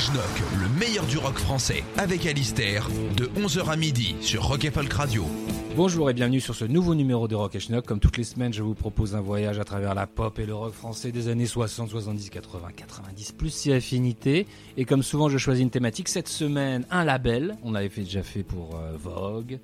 Le 0.00 0.78
meilleur 0.78 1.04
du 1.04 1.18
rock 1.18 1.36
français, 1.36 1.84
avec 1.98 2.24
Alistair, 2.24 2.88
de 3.18 3.26
11h 3.38 3.68
à 3.68 3.76
midi 3.76 4.16
sur 4.22 4.44
Rock 4.44 4.64
et 4.64 4.70
Folk 4.70 4.90
Radio. 4.94 5.26
Bonjour 5.76 6.08
et 6.08 6.14
bienvenue 6.14 6.40
sur 6.40 6.54
ce 6.54 6.64
nouveau 6.64 6.94
numéro 6.94 7.28
de 7.28 7.34
Rock 7.34 7.56
et 7.56 7.60
Schnock. 7.60 7.84
Comme 7.84 8.00
toutes 8.00 8.16
les 8.16 8.24
semaines, 8.24 8.54
je 8.54 8.62
vous 8.62 8.72
propose 8.72 9.14
un 9.14 9.20
voyage 9.20 9.58
à 9.58 9.64
travers 9.64 9.94
la 9.94 10.06
pop 10.06 10.38
et 10.38 10.46
le 10.46 10.54
rock 10.54 10.72
français 10.72 11.12
des 11.12 11.28
années 11.28 11.44
60, 11.44 11.90
70, 11.90 12.30
80, 12.30 12.68
90, 12.76 13.32
plus 13.32 13.50
si 13.50 13.74
affinité. 13.74 14.46
Et 14.78 14.86
comme 14.86 15.02
souvent, 15.02 15.28
je 15.28 15.36
choisis 15.36 15.62
une 15.62 15.70
thématique. 15.70 16.08
Cette 16.08 16.28
semaine, 16.28 16.86
un 16.90 17.04
label. 17.04 17.58
On 17.62 17.72
l'avait 17.72 17.90
fait, 17.90 18.00
déjà 18.00 18.22
fait 18.22 18.42
pour 18.42 18.76
euh, 18.76 18.96
Vogue, 18.96 19.58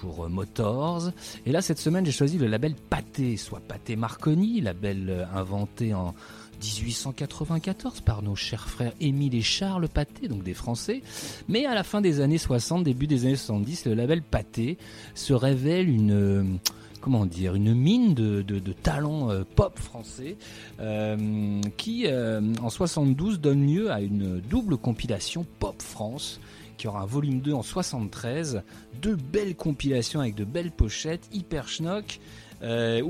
pour 0.00 0.26
euh, 0.26 0.28
Motors. 0.28 1.10
Et 1.44 1.50
là, 1.50 1.60
cette 1.60 1.80
semaine, 1.80 2.06
j'ai 2.06 2.12
choisi 2.12 2.38
le 2.38 2.46
label 2.46 2.76
Pathé, 2.88 3.36
soit 3.36 3.60
Pathé 3.60 3.96
Marconi, 3.96 4.60
label 4.60 5.10
euh, 5.10 5.24
inventé 5.34 5.92
en 5.92 6.14
1894 6.62 8.00
par 8.02 8.22
nos 8.22 8.36
chers 8.36 8.68
frères 8.68 8.92
Émile 9.00 9.34
et 9.34 9.42
Charles 9.42 9.88
Pathé, 9.88 10.28
donc 10.28 10.42
des 10.42 10.54
Français. 10.54 11.02
Mais 11.48 11.66
à 11.66 11.74
la 11.74 11.82
fin 11.82 12.00
des 12.00 12.20
années 12.20 12.38
60, 12.38 12.84
début 12.84 13.06
des 13.06 13.26
années 13.26 13.36
70, 13.36 13.86
le 13.86 13.94
label 13.94 14.22
Pathé 14.22 14.78
se 15.14 15.32
révèle 15.32 15.88
une 15.88 16.12
euh, 16.12 16.44
comment 17.00 17.26
dire, 17.26 17.56
une 17.56 17.74
mine 17.74 18.14
de, 18.14 18.42
de, 18.42 18.72
talents 18.72 19.30
euh, 19.30 19.42
pop 19.56 19.76
français 19.76 20.36
euh, 20.80 21.60
qui, 21.76 22.06
en 22.08 22.70
72, 22.70 23.40
donne 23.40 23.66
lieu 23.66 23.90
à 23.90 24.00
une 24.00 24.40
double 24.40 24.76
compilation 24.76 25.44
Pop 25.58 25.82
France 25.82 26.40
qui 26.78 26.86
aura 26.88 27.02
un 27.02 27.06
volume 27.06 27.40
2 27.40 27.52
en 27.52 27.62
73, 27.62 28.62
deux 29.00 29.16
belles 29.16 29.54
compilations 29.54 30.20
avec 30.20 30.34
de 30.34 30.44
belles 30.44 30.70
pochettes, 30.72 31.28
hyper 31.32 31.68
schnock, 31.68 32.18
où 32.62 32.64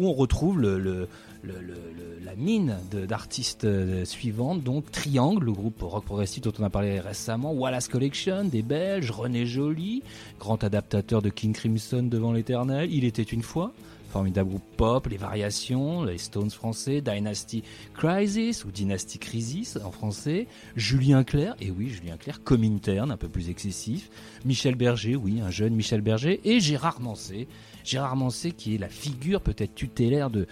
on 0.07 0.13
retrouve 0.13 0.61
le- 0.61 1.09
la 1.45 2.35
mine 2.37 2.77
d'artistes 2.93 3.65
euh, 3.65 4.05
suivantes, 4.05 4.63
donc 4.63 4.91
Triangle, 4.91 5.45
le 5.45 5.53
groupe 5.53 5.83
rock 5.83 6.05
progressif 6.05 6.43
dont 6.43 6.53
on 6.59 6.65
a 6.65 6.71
parlé 6.71 7.01
récemment, 7.01 7.53
Wallace 7.53 7.89
Collection, 7.89 8.45
des 8.45 8.63
Belges, 8.63 9.11
René 9.11 9.47
Joly, 9.47 10.03
grand 10.39 10.63
adaptateur 10.65 11.21
de 11.23 11.29
King 11.29 11.53
Crimson 11.53 12.03
devant 12.03 12.33
l'éternel, 12.33 12.93
Il 12.93 13.05
était 13.05 13.23
une 13.23 13.43
fois, 13.43 13.73
formidable 14.13 14.51
groupe 14.51 14.77
pop, 14.77 15.07
les 15.07 15.17
variations, 15.17 16.05
les 16.05 16.19
Stones 16.19 16.51
français, 16.51 17.01
Dynasty 17.01 17.63
Crisis 17.95 18.65
ou 18.65 18.71
Dynasty 18.71 19.19
Crisis 19.19 19.79
en 19.83 19.91
français, 19.91 20.47
Julien 20.77 21.25
Clerc, 21.25 21.57
et 21.61 21.71
oui 21.71 21.89
Julien 21.89 22.17
Clerc, 22.19 22.43
comme 22.45 22.63
interne, 22.63 23.11
un 23.11 23.17
peu 23.17 23.29
plus 23.29 23.49
excessif, 23.49 24.11
Michel 24.45 24.75
Berger, 24.75 25.17
oui 25.17 25.41
un 25.41 25.51
jeune 25.51 25.75
Michel 25.75 26.03
Berger, 26.03 26.41
et 26.45 26.61
Gérard 26.61 27.01
Mancé, 27.01 27.49
Gérard 27.85 28.17
Mancé 28.17 28.53
qui 28.53 28.75
est 28.75 28.79
la 28.79 28.89
figure 28.89 29.41
peut-être 29.41 29.75
tutélaire 29.75 30.31
de, 30.31 30.47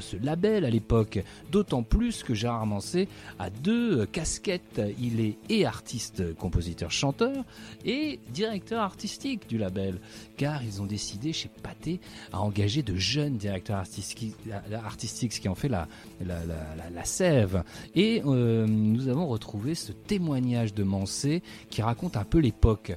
ce 0.00 0.16
label 0.16 0.64
à 0.64 0.70
l'époque, 0.70 1.22
d'autant 1.52 1.82
plus 1.82 2.22
que 2.22 2.34
Gérard 2.34 2.66
Mancé 2.66 3.08
a 3.38 3.50
deux 3.50 4.06
casquettes, 4.06 4.80
il 5.00 5.20
est 5.20 5.36
et 5.48 5.66
artiste, 5.66 6.34
compositeur, 6.36 6.90
chanteur, 6.90 7.44
et 7.84 8.18
directeur 8.32 8.80
artistique 8.82 9.48
du 9.48 9.58
label, 9.58 9.98
car 10.36 10.62
ils 10.62 10.80
ont 10.82 10.86
décidé 10.86 11.32
chez 11.32 11.48
Pathé 11.62 12.00
à 12.32 12.40
engager 12.40 12.82
de 12.82 12.96
jeunes 12.96 13.36
directeurs 13.36 13.76
artistiques, 13.78 15.32
ce 15.32 15.40
qui 15.40 15.48
en 15.48 15.54
fait 15.54 15.68
la, 15.68 15.86
la, 16.24 16.44
la, 16.44 16.90
la- 16.94 17.04
sève. 17.04 17.64
Et 17.94 18.22
euh, 18.26 18.66
nous 18.66 19.08
avons 19.08 19.26
retrouvé 19.26 19.74
ce 19.74 19.92
témoignage 19.92 20.74
de 20.74 20.82
Mancé 20.82 21.42
qui 21.70 21.82
raconte 21.82 22.16
un 22.16 22.24
peu 22.24 22.38
l'époque. 22.38 22.92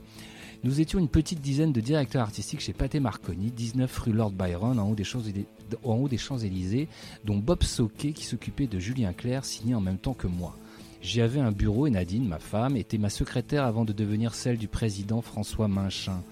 Nous 0.63 0.79
étions 0.79 0.99
une 0.99 1.09
petite 1.09 1.41
dizaine 1.41 1.73
de 1.73 1.81
directeurs 1.81 2.21
artistiques 2.21 2.61
chez 2.61 2.73
Pathé 2.73 2.99
Marconi, 2.99 3.51
19 3.51 3.97
rue 3.99 4.13
Lord 4.13 4.31
Byron, 4.31 4.79
en 4.79 4.89
haut 4.89 4.95
des 4.95 5.03
Champs-Élysées, 5.03 5.45
en 5.83 5.95
haut 5.95 6.09
des 6.09 6.17
Champs-Élysées, 6.17 6.87
dont 7.25 7.37
Bob 7.37 7.63
Soquet 7.63 8.11
qui 8.11 8.25
s'occupait 8.25 8.67
de 8.67 8.79
Julien 8.79 9.13
Clerc, 9.13 9.45
signé 9.45 9.75
en 9.75 9.81
même 9.81 9.97
temps 9.97 10.13
que 10.13 10.27
moi. 10.27 10.57
J'y 11.01 11.21
avais 11.21 11.41
un 11.41 11.51
bureau 11.51 11.85
et 11.85 11.89
Nadine, 11.89 12.27
ma 12.27 12.39
femme, 12.39 12.77
était 12.77 12.97
ma 12.97 13.09
secrétaire 13.09 13.65
avant 13.65 13.83
de 13.83 13.91
devenir 13.91 14.33
celle 14.33 14.57
du 14.57 14.69
président 14.69 15.21
François 15.21 15.67
Minchin. 15.67 16.23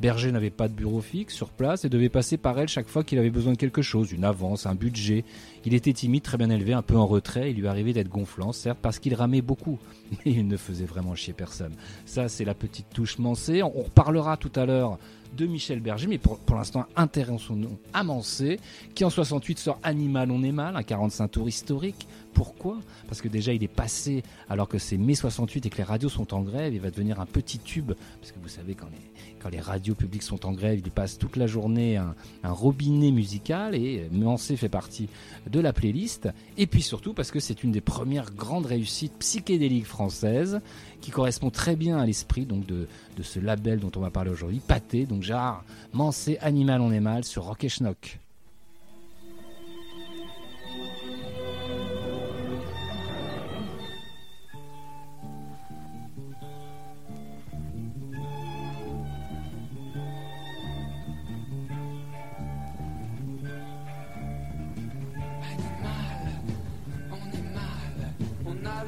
Berger 0.00 0.30
n'avait 0.30 0.50
pas 0.50 0.68
de 0.68 0.74
bureau 0.74 1.00
fixe 1.00 1.34
sur 1.34 1.48
place 1.48 1.84
et 1.84 1.88
devait 1.88 2.10
passer 2.10 2.36
par 2.36 2.58
elle 2.58 2.68
chaque 2.68 2.88
fois 2.88 3.02
qu'il 3.02 3.18
avait 3.18 3.30
besoin 3.30 3.52
de 3.52 3.56
quelque 3.56 3.80
chose, 3.80 4.12
une 4.12 4.24
avance, 4.24 4.66
un 4.66 4.74
budget. 4.74 5.24
Il 5.64 5.72
était 5.72 5.92
timide, 5.92 6.22
très 6.22 6.36
bien 6.36 6.50
élevé, 6.50 6.74
un 6.74 6.82
peu 6.82 6.96
en 6.96 7.06
retrait, 7.06 7.50
il 7.50 7.56
lui 7.56 7.66
arrivait 7.66 7.94
d'être 7.94 8.08
gonflant, 8.08 8.52
certes 8.52 8.78
parce 8.82 8.98
qu'il 8.98 9.14
ramait 9.14 9.40
beaucoup, 9.40 9.78
mais 10.10 10.32
il 10.32 10.46
ne 10.48 10.56
faisait 10.56 10.84
vraiment 10.84 11.14
chier 11.14 11.32
personne. 11.32 11.72
Ça, 12.04 12.28
c'est 12.28 12.44
la 12.44 12.54
petite 12.54 12.90
touche 12.92 13.18
Mancé. 13.18 13.62
On 13.62 13.72
on 13.76 13.82
reparlera 13.82 14.36
tout 14.36 14.52
à 14.56 14.66
l'heure 14.66 14.98
de 15.36 15.46
Michel 15.46 15.80
Berger, 15.80 16.06
mais 16.08 16.18
pour, 16.18 16.38
pour 16.38 16.56
l'instant, 16.56 16.86
intéressons-nous 16.96 17.78
à 17.92 18.02
Mancé, 18.02 18.58
qui 18.94 19.04
en 19.04 19.10
68 19.10 19.58
sort 19.58 19.78
Animal, 19.82 20.30
on 20.30 20.42
est 20.42 20.52
mal, 20.52 20.76
un 20.76 20.82
45 20.82 21.28
tours 21.28 21.48
historique. 21.48 22.08
Pourquoi? 22.32 22.78
Parce 23.08 23.20
que 23.20 23.28
déjà, 23.28 23.52
il 23.52 23.62
est 23.62 23.68
passé, 23.68 24.22
alors 24.48 24.68
que 24.68 24.78
c'est 24.78 24.96
mai 24.96 25.14
68 25.14 25.66
et 25.66 25.70
que 25.70 25.76
les 25.76 25.84
radios 25.84 26.08
sont 26.08 26.34
en 26.34 26.42
grève, 26.42 26.74
il 26.74 26.80
va 26.80 26.90
devenir 26.90 27.20
un 27.20 27.26
petit 27.26 27.58
tube, 27.58 27.92
parce 28.20 28.32
que 28.32 28.38
vous 28.42 28.48
savez, 28.48 28.74
quand 28.74 28.88
les, 28.90 29.15
les 29.50 29.60
radios 29.60 29.94
publiques 29.94 30.22
sont 30.22 30.46
en 30.46 30.52
grève, 30.52 30.80
il 30.84 30.90
passe 30.90 31.18
toute 31.18 31.36
la 31.36 31.46
journée 31.46 31.96
un, 31.96 32.14
robinet 32.44 33.10
musical, 33.10 33.74
et 33.74 34.08
Mancé 34.12 34.56
fait 34.56 34.68
partie 34.68 35.08
de 35.50 35.60
la 35.60 35.72
playlist. 35.72 36.28
Et 36.56 36.66
puis 36.66 36.82
surtout, 36.82 37.14
parce 37.14 37.30
que 37.30 37.40
c'est 37.40 37.64
une 37.64 37.72
des 37.72 37.80
premières 37.80 38.32
grandes 38.32 38.66
réussites 38.66 39.14
psychédéliques 39.18 39.86
françaises, 39.86 40.60
qui 41.00 41.10
correspond 41.10 41.50
très 41.50 41.76
bien 41.76 41.98
à 41.98 42.06
l'esprit 42.06 42.46
de 42.46 42.86
ce 43.22 43.38
label 43.38 43.80
dont 43.80 43.92
on 43.96 44.00
va 44.00 44.10
parler 44.10 44.30
aujourd'hui, 44.30 44.60
Pâté, 44.66 45.06
donc 45.06 45.22
Gérard 45.22 45.64
Mancé, 45.92 46.38
Animal 46.40 46.80
on 46.80 46.92
est 46.92 47.00
mal, 47.00 47.24
sur 47.24 47.44
Rock 47.44 47.64
et 47.64 47.68
Schnock. 47.68 48.18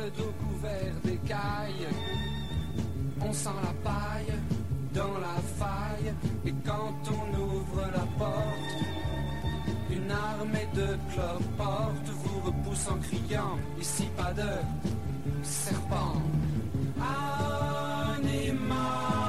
Le 0.08 0.22
dos 0.22 0.32
couvert 0.38 0.94
d'écailles, 1.04 1.88
on 3.20 3.32
sent 3.32 3.50
la 3.62 3.90
paille 3.90 4.32
dans 4.94 5.18
la 5.18 5.36
faille, 5.58 6.14
et 6.46 6.54
quand 6.64 6.98
on 7.10 7.40
ouvre 7.40 7.82
la 7.92 8.06
porte, 8.18 8.76
une 9.90 10.10
armée 10.10 10.68
de 10.74 10.96
cloportes 11.12 12.10
vous 12.22 12.40
repousse 12.46 12.88
en 12.88 12.98
criant, 12.98 13.58
ici 13.80 14.08
pas 14.16 14.32
de 14.32 14.50
serpent. 15.42 16.22
Animal, 18.16 19.27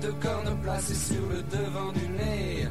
deux 0.00 0.14
cornes 0.20 0.56
placées 0.62 0.94
sur 0.94 1.28
le 1.28 1.42
devant 1.42 1.90
du 1.92 2.08
nez. 2.08 2.68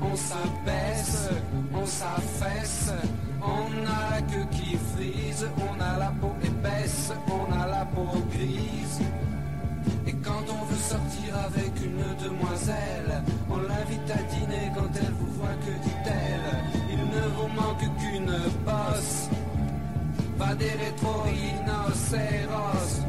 On 0.00 0.14
s'abaisse, 0.14 1.28
on 1.72 1.84
s'affaisse. 1.86 2.92
On 3.40 3.86
a 3.86 4.10
la 4.10 4.20
queue 4.22 4.46
qui 4.50 4.76
frise. 4.94 5.48
On 5.58 5.80
a 5.80 5.96
la 5.98 6.12
peau 6.20 6.34
épaisse. 6.42 7.12
On 7.28 7.50
a 7.52 7.66
la 7.66 7.84
peau 7.86 8.06
grise. 8.30 9.00
Et 10.06 10.12
quand 10.14 10.44
on 10.50 10.64
veut 10.66 10.76
sortir 10.76 11.36
avec 11.46 11.72
une 11.84 12.02
demoiselle, 12.24 13.22
on 13.48 13.58
l'invite 13.58 14.10
à 14.10 14.22
dîner 14.34 14.72
quand 14.74 14.90
elle 14.96 15.12
vous 15.12 15.32
voit, 15.38 15.56
que 15.64 15.72
dit-elle? 15.84 16.64
Il 16.90 16.98
ne 16.98 17.28
vous 17.36 17.48
manque 17.54 17.86
qu'une 17.98 18.36
bosse, 18.64 19.28
pas 20.38 20.54
des 20.54 20.70
rétro-rhinocéros. 20.70 23.05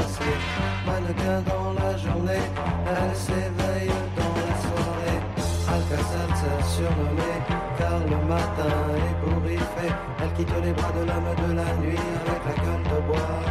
passé. 0.00 0.32
Mannequin 0.86 1.40
dans 1.50 1.72
la 1.80 1.96
journée, 1.96 2.44
elle 2.86 3.16
s'éveille 3.16 3.94
dans 4.16 4.34
la 4.40 4.54
soirée. 4.64 5.20
Alcacelser 5.74 6.58
surnommé, 6.74 7.32
car 7.78 7.98
le 8.12 8.18
matin 8.28 8.76
est 9.06 9.16
bourrifé. 9.22 9.88
Elle 10.22 10.32
quitte 10.36 10.54
les 10.64 10.72
bras 10.72 10.92
de 10.92 11.02
l'homme 11.08 11.32
de 11.42 11.54
la 11.54 11.74
nuit 11.82 12.04
avec 12.26 12.42
la 12.48 12.64
gueule 12.64 12.84
de 12.84 12.98
bois. 13.06 13.49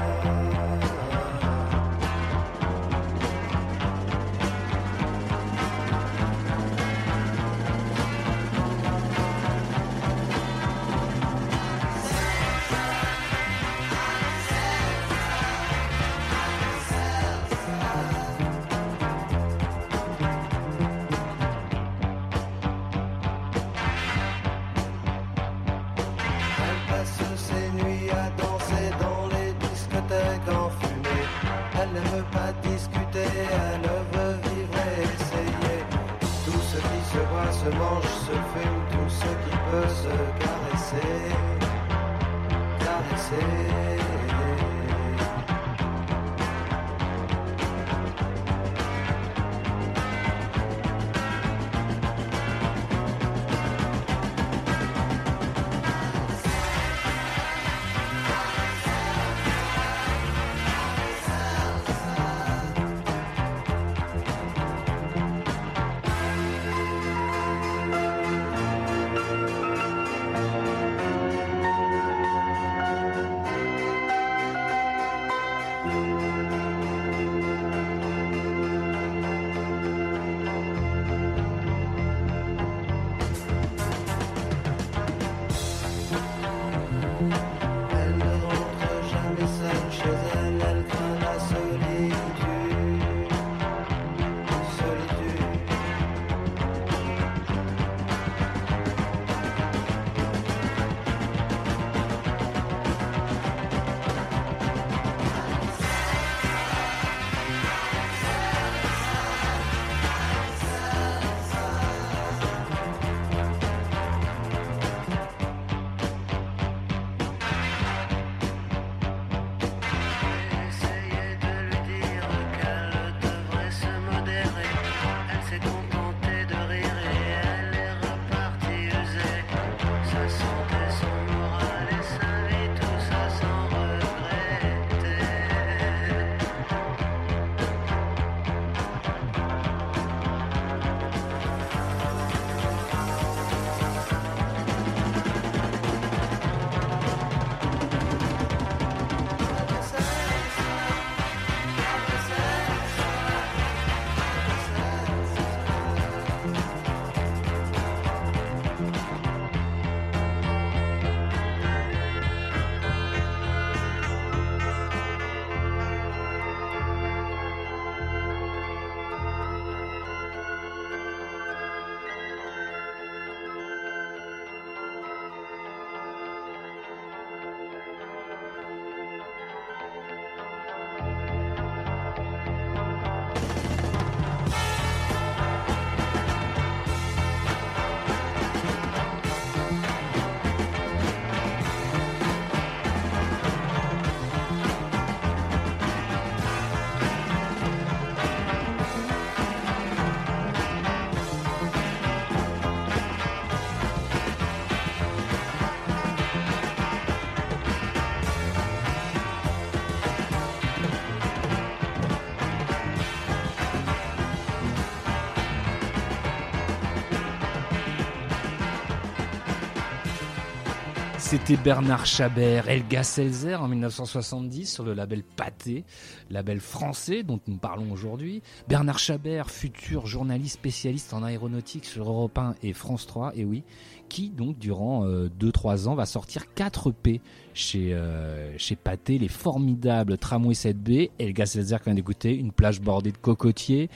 C'était 221.30 221.58
Bernard 221.58 222.08
Chabert, 222.08 222.70
Elga 222.70 223.04
Selzer 223.04 223.62
en 223.62 223.68
1970 223.68 224.66
sur 224.66 224.84
le 224.84 224.96
label 224.96 225.22
Pathé, 225.22 225.86
label 226.32 226.60
français 226.60 227.22
dont 227.22 227.40
nous 227.46 227.58
parlons 227.58 227.92
aujourd'hui. 227.92 228.42
Bernard 228.68 228.98
Chabert, 228.98 229.52
futur 229.52 230.08
journaliste 230.08 230.56
spécialiste 230.56 231.14
en 231.14 231.22
aéronautique 231.22 231.86
sur 231.86 232.10
Europe 232.10 232.36
1 232.36 232.56
et 232.64 232.74
France 232.74 233.06
3, 233.06 233.34
et 233.36 233.46
oui, 233.46 233.64
qui 234.10 234.30
donc 234.30 234.58
durant 234.60 235.06
2-3 235.06 235.88
ans 235.88 235.96
va 235.96 236.06
sortir 236.06 236.54
4 236.54 236.92
P 236.92 237.22
chez, 237.60 237.94
euh, 237.94 238.58
chez 238.58 238.76
Pathé, 238.76 239.18
les 239.18 239.28
formidables 239.28 240.18
Tramway 240.18 240.54
7B, 240.54 241.10
et 241.20 241.26
le 241.26 241.32
gaz 241.34 241.56
laser 241.56 241.80
qu'on 241.80 241.92
vient 241.92 241.96
d'écouter, 241.96 242.36
une 242.36 242.52
plage 242.52 242.82
bordée 242.82 243.12
de 243.12 243.18
cocotiers, 243.18 243.90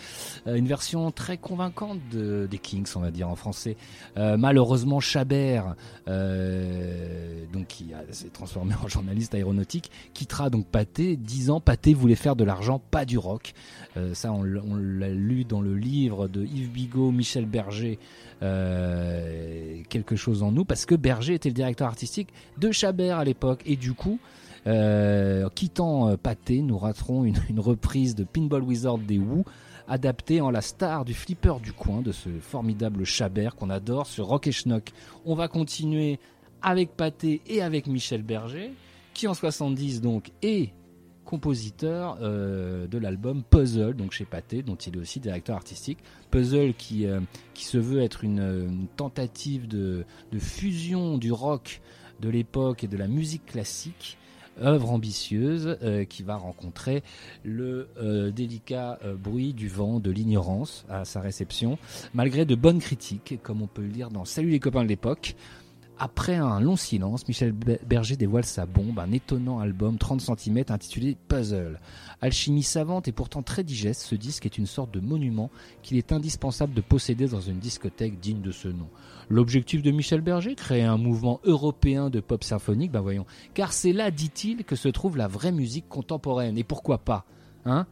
euh, 0.47 0.55
une 0.55 0.67
version 0.67 1.11
très 1.11 1.37
convaincante 1.37 1.99
de, 2.11 2.47
des 2.49 2.57
Kings, 2.57 2.87
on 2.95 2.99
va 2.99 3.11
dire 3.11 3.29
en 3.29 3.35
français. 3.35 3.77
Euh, 4.17 4.37
malheureusement, 4.37 4.99
Chabert, 4.99 5.75
donc 6.05 7.67
qui 7.67 7.93
s'est 8.11 8.29
transformé 8.29 8.75
en 8.83 8.87
journaliste 8.87 9.33
aéronautique, 9.33 9.91
quittera 10.13 10.49
donc 10.49 10.67
Pathé, 10.67 11.15
disant 11.15 11.61
Pathé 11.61 11.93
voulait 11.93 12.15
faire 12.15 12.35
de 12.35 12.43
l'argent, 12.43 12.81
pas 12.91 13.05
du 13.05 13.17
rock. 13.17 13.53
ça, 14.13 14.31
on, 14.33 14.43
l'a 14.43 15.09
lu 15.09 15.45
dans 15.45 15.61
le 15.61 15.75
livre 15.75 16.27
de 16.27 16.43
Yves 16.43 16.71
Bigot, 16.71 17.11
Michel 17.11 17.45
Berger, 17.45 17.99
quelque 20.03 20.17
chose 20.17 20.43
en 20.43 20.51
nous, 20.51 20.65
parce 20.65 20.85
que 20.85 20.95
Berger 20.95 21.35
était 21.35 21.49
le 21.49 21.55
directeur 21.55 21.87
artistique 21.87 22.29
de 22.57 22.71
Chabert 22.71 23.17
à 23.17 23.23
l'époque 23.23 23.61
et 23.65 23.75
du 23.75 23.93
coup, 23.93 24.19
euh, 24.67 25.49
quittant 25.49 26.09
euh, 26.09 26.17
Pâté, 26.17 26.61
nous 26.61 26.77
raterons 26.77 27.23
une, 27.49 27.59
reprise 27.59 28.15
de 28.15 28.23
Pinball 28.23 28.63
Wizard 28.63 28.97
des 28.97 29.17
Who, 29.17 29.45
adaptée 29.87 30.39
en 30.41 30.49
la 30.49 30.61
star 30.61 31.05
du 31.05 31.13
flipper 31.13 31.55
du 31.61 31.73
coin, 31.73 32.01
de 32.01 32.11
ce 32.11 32.29
formidable 32.39 33.03
Chabert 33.03 33.55
qu'on 33.55 33.69
adore 33.69 34.07
sur 34.07 34.27
Rock 34.27 34.47
et 34.47 34.51
Schnock. 34.51 34.91
On 35.25 35.35
va 35.35 35.47
continuer 35.47 36.19
avec 36.61 36.95
Pâté 36.95 37.41
et 37.47 37.61
avec 37.61 37.87
Michel 37.87 38.23
Berger, 38.23 38.71
qui 39.13 39.27
en 39.27 39.33
70 39.33 40.01
donc 40.01 40.31
est 40.41 40.71
compositeur 41.33 42.19
euh, 42.21 42.85
de 42.85 42.99
l'album 42.99 43.41
Puzzle, 43.41 43.95
donc 43.95 44.11
chez 44.11 44.25
Pathé, 44.25 44.61
dont 44.61 44.75
il 44.75 44.95
est 44.95 44.99
aussi 44.99 45.19
directeur 45.19 45.55
artistique. 45.55 45.97
Puzzle 46.29 46.75
qui, 46.75 47.07
qui 47.55 47.65
se 47.65 47.79
veut 47.79 48.01
être 48.03 48.23
une, 48.23 48.87
tentative 48.97 49.67
de, 49.67 50.05
de, 50.31 50.39
fusion 50.39 51.17
du 51.17 51.31
rock 51.31 51.81
de 52.19 52.29
l'époque 52.29 52.83
et 52.83 52.87
de 52.87 52.97
la 52.97 53.07
musique 53.07 53.47
classique 53.47 54.17
œuvre 54.61 54.91
ambitieuse 54.91 55.77
euh, 55.81 56.05
qui 56.05 56.23
va 56.23 56.35
rencontrer 56.35 57.03
le 57.43 57.87
euh, 57.97 58.31
délicat 58.31 58.99
euh, 59.03 59.15
bruit 59.15 59.53
du 59.53 59.67
vent 59.67 59.99
de 59.99 60.11
l'ignorance 60.11 60.85
à 60.89 61.05
sa 61.05 61.21
réception, 61.21 61.77
malgré 62.13 62.45
de 62.45 62.55
bonnes 62.55 62.79
critiques, 62.79 63.39
comme 63.43 63.61
on 63.61 63.67
peut 63.67 63.81
le 63.81 63.89
lire 63.89 64.09
dans 64.09 64.25
Salut 64.25 64.49
les 64.49 64.59
copains 64.59 64.83
de 64.83 64.89
l'époque. 64.89 65.35
Après 65.99 66.35
un 66.35 66.59
long 66.59 66.75
silence, 66.75 67.27
Michel 67.27 67.51
Berger 67.51 68.15
dévoile 68.15 68.45
sa 68.45 68.65
bombe, 68.65 68.97
un 68.97 69.11
étonnant 69.11 69.59
album 69.59 69.97
30 69.97 70.21
cm 70.21 70.63
intitulé 70.69 71.15
Puzzle. 71.27 71.79
Alchimie 72.19 72.63
savante 72.63 73.07
et 73.07 73.11
pourtant 73.11 73.43
très 73.43 73.63
digeste, 73.63 74.01
ce 74.01 74.15
disque 74.15 74.45
est 74.45 74.57
une 74.57 74.65
sorte 74.65 74.91
de 74.91 74.99
monument 74.99 75.51
qu'il 75.83 75.97
est 75.97 76.11
indispensable 76.11 76.73
de 76.73 76.81
posséder 76.81 77.27
dans 77.27 77.41
une 77.41 77.59
discothèque 77.59 78.19
digne 78.19 78.41
de 78.41 78.51
ce 78.51 78.67
nom. 78.67 78.89
L'objectif 79.29 79.83
de 79.83 79.91
Michel 79.91 80.21
Berger, 80.21 80.55
créer 80.55 80.83
un 80.83 80.97
mouvement 80.97 81.39
européen 81.43 82.09
de 82.09 82.19
pop 82.19 82.43
symphonique, 82.43 82.91
ben 82.91 83.01
voyons. 83.01 83.25
Car 83.53 83.71
c'est 83.71 83.93
là, 83.93 84.09
dit-il, 84.09 84.65
que 84.65 84.75
se 84.75 84.89
trouve 84.89 85.15
la 85.15 85.27
vraie 85.27 85.51
musique 85.51 85.87
contemporaine. 85.87 86.57
Et 86.57 86.63
pourquoi 86.63 86.97
pas 86.97 87.25
Hein? 87.65 87.87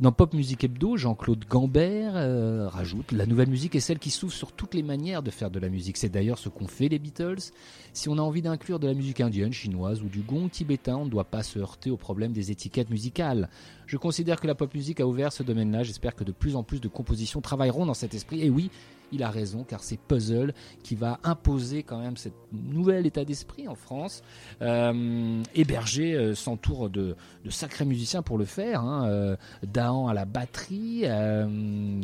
Dans 0.00 0.12
Pop 0.12 0.32
Music 0.32 0.64
Hebdo, 0.64 0.96
Jean-Claude 0.96 1.44
Gambert 1.46 2.12
euh, 2.16 2.68
rajoute 2.68 3.12
La 3.12 3.26
nouvelle 3.26 3.50
musique 3.50 3.74
est 3.74 3.80
celle 3.80 3.98
qui 3.98 4.08
s'ouvre 4.08 4.32
sur 4.32 4.52
toutes 4.52 4.72
les 4.72 4.82
manières 4.82 5.22
de 5.22 5.30
faire 5.30 5.50
de 5.50 5.58
la 5.58 5.68
musique. 5.68 5.98
C'est 5.98 6.08
d'ailleurs 6.08 6.38
ce 6.38 6.48
qu'ont 6.48 6.66
fait 6.66 6.88
les 6.88 6.98
Beatles. 6.98 7.52
Si 7.92 8.08
on 8.08 8.16
a 8.16 8.22
envie 8.22 8.40
d'inclure 8.40 8.78
de 8.78 8.86
la 8.86 8.94
musique 8.94 9.20
indienne, 9.20 9.52
chinoise 9.52 10.02
ou 10.02 10.08
du 10.08 10.20
gong 10.20 10.48
tibétain, 10.48 10.96
on 10.96 11.04
ne 11.04 11.10
doit 11.10 11.24
pas 11.24 11.42
se 11.42 11.58
heurter 11.58 11.90
au 11.90 11.98
problème 11.98 12.32
des 12.32 12.50
étiquettes 12.50 12.88
musicales. 12.88 13.50
Je 13.86 13.98
considère 13.98 14.40
que 14.40 14.46
la 14.46 14.54
pop 14.54 14.74
musique 14.74 15.00
a 15.00 15.06
ouvert 15.06 15.34
ce 15.34 15.42
domaine-là. 15.42 15.82
J'espère 15.82 16.14
que 16.14 16.24
de 16.24 16.32
plus 16.32 16.56
en 16.56 16.62
plus 16.62 16.80
de 16.80 16.88
compositions 16.88 17.42
travailleront 17.42 17.84
dans 17.84 17.92
cet 17.92 18.14
esprit. 18.14 18.40
Et 18.40 18.48
oui, 18.48 18.70
il 19.12 19.22
a 19.22 19.30
raison, 19.30 19.64
car 19.64 19.82
c'est 19.82 19.98
Puzzle 19.98 20.52
qui 20.82 20.94
va 20.94 21.18
imposer 21.24 21.82
quand 21.82 21.98
même 21.98 22.16
cet 22.16 22.32
nouvel 22.52 23.06
état 23.06 23.24
d'esprit 23.24 23.68
en 23.68 23.74
France. 23.74 24.22
Euh, 24.62 25.42
Berger 25.70 26.14
euh, 26.14 26.34
s'entoure 26.34 26.90
de, 26.90 27.14
sacrés 27.48 27.84
musiciens 27.84 28.22
pour 28.22 28.38
le 28.38 28.44
faire. 28.44 28.80
Hein. 28.80 29.06
Euh, 29.08 29.36
Dahan 29.62 30.08
à 30.08 30.14
la 30.14 30.24
batterie, 30.24 31.02
euh, 31.04 32.00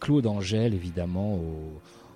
Claude 0.00 0.26
Angèle 0.26 0.74
évidemment 0.74 1.40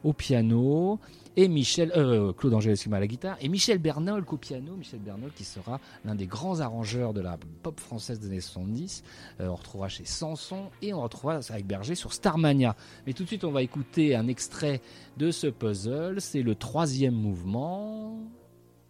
au 0.05 0.13
piano 0.13 1.01
et 1.37 1.49
Michel, 1.49 1.93
euh, 1.97 2.33
Claude 2.33 2.55
Angèle 2.55 2.77
à 2.93 3.01
la 3.01 3.07
guitare, 3.07 3.37
et 3.41 3.49
Michel 3.49 3.79
Bernol 3.79 4.25
au 4.29 4.37
piano. 4.37 4.75
Michel 4.77 5.01
Bernol 5.01 5.31
qui 5.35 5.45
sera 5.45 5.81
l'un 6.05 6.15
des 6.15 6.27
grands 6.27 6.61
arrangeurs 6.61 7.13
de 7.13 7.21
la 7.21 7.39
pop 7.63 7.79
française 7.79 8.21
des 8.21 8.29
années 8.29 8.41
70. 8.41 9.03
Euh, 9.41 9.49
on 9.49 9.55
retrouvera 9.55 9.89
chez 9.89 10.05
Sanson 10.05 10.71
et 10.83 10.93
on 10.93 11.03
retrouvera 11.03 11.41
avec 11.51 11.67
Berger 11.67 11.95
sur 11.95 12.13
Starmania. 12.13 12.77
Mais 13.07 13.13
tout 13.13 13.23
de 13.23 13.29
suite, 13.29 13.45
on 13.45 13.53
va 13.53 13.63
écouter 13.63 14.15
un 14.15 14.29
extrait 14.29 14.81
de 15.17 15.31
ce 15.31 15.47
puzzle. 15.47 16.21
C'est 16.21 16.43
le 16.43 16.55
troisième 16.55 17.15
mouvement 17.15 18.19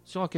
sur 0.04 0.23
Rock 0.23 0.37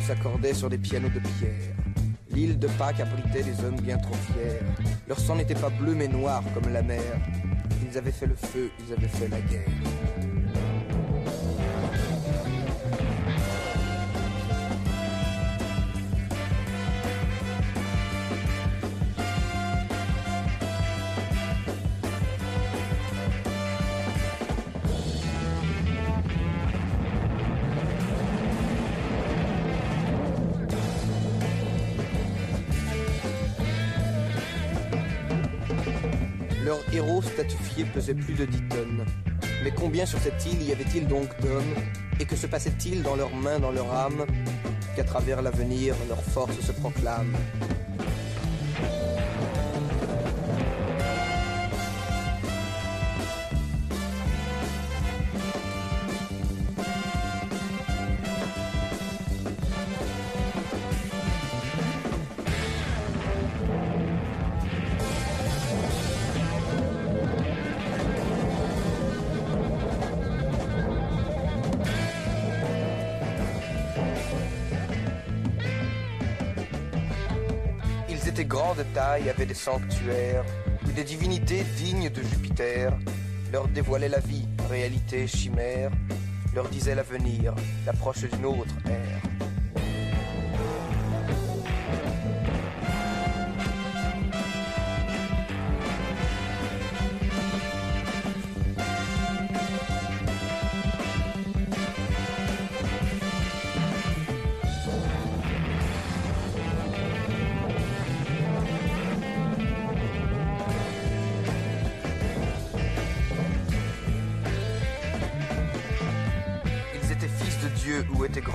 s'accordaient 0.00 0.54
sur 0.54 0.68
des 0.68 0.78
pianos 0.78 1.08
de 1.08 1.20
pierre. 1.20 1.74
L'île 2.30 2.58
de 2.58 2.66
Pâques 2.66 3.00
abritait 3.00 3.42
des 3.42 3.64
hommes 3.64 3.80
bien 3.80 3.98
trop 3.98 4.14
fiers. 4.14 4.58
Leur 5.08 5.18
sang 5.18 5.36
n'était 5.36 5.54
pas 5.54 5.70
bleu 5.70 5.94
mais 5.94 6.08
noir 6.08 6.42
comme 6.54 6.72
la 6.72 6.82
mer. 6.82 7.02
Ils 7.90 7.96
avaient 7.98 8.12
fait 8.12 8.26
le 8.26 8.34
feu, 8.34 8.70
ils 8.86 8.92
avaient 8.92 9.08
fait 9.08 9.28
la 9.28 9.40
guerre. 9.40 10.37
Pesait 37.86 38.14
plus 38.14 38.34
de 38.34 38.44
10 38.44 38.62
tonnes. 38.68 39.04
Mais 39.64 39.70
combien 39.70 40.06
sur 40.06 40.18
cette 40.18 40.44
île 40.46 40.62
y 40.62 40.72
avait-il 40.72 41.06
donc 41.06 41.28
d'hommes? 41.40 41.74
Et 42.20 42.24
que 42.24 42.36
se 42.36 42.46
passait-il 42.46 43.02
dans 43.02 43.16
leurs 43.16 43.34
mains, 43.34 43.58
dans 43.58 43.70
leur 43.70 43.92
âme? 43.92 44.26
Qu'à 44.96 45.04
travers 45.04 45.42
l'avenir, 45.42 45.94
leur 46.08 46.22
force 46.22 46.58
se 46.60 46.72
proclame. 46.72 47.32
De 79.18 79.24
taille, 79.24 79.30
avaient 79.30 79.46
des 79.46 79.54
sanctuaires, 79.54 80.44
où 80.86 80.92
des 80.92 81.04
divinités 81.04 81.64
dignes 81.76 82.10
de 82.10 82.22
Jupiter 82.22 82.92
leur 83.52 83.68
dévoilaient 83.68 84.08
la 84.08 84.20
vie, 84.20 84.46
réalité, 84.68 85.26
chimère, 85.26 85.90
leur 86.54 86.68
disaient 86.68 86.94
l'avenir, 86.94 87.54
l'approche 87.86 88.24
d'une 88.24 88.46
autre 88.46 88.74
ère. 88.86 89.07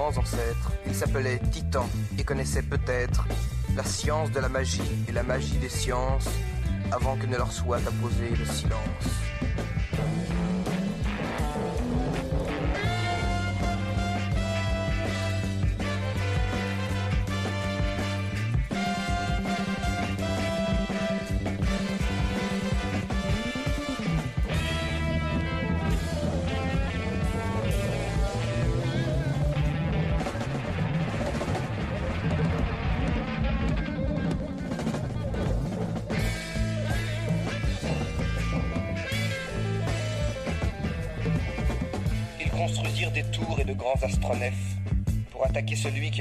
Ancêtres. 0.08 0.72
Ils 0.86 0.96
s'appelaient 0.96 1.40
Titans 1.52 1.88
et 2.18 2.24
connaissaient 2.24 2.64
peut-être 2.64 3.26
la 3.76 3.84
science 3.84 4.32
de 4.32 4.40
la 4.40 4.50
magie 4.50 4.82
et 5.08 5.12
la 5.12 5.24
magie 5.24 5.58
des 5.58 5.70
sciences 5.70 6.30
avant 6.92 7.16
que 7.16 7.26
ne 7.26 7.38
leur 7.38 7.52
soit 7.52 7.78
imposé 7.78 8.30
le 8.30 8.46
silence. 8.46 9.23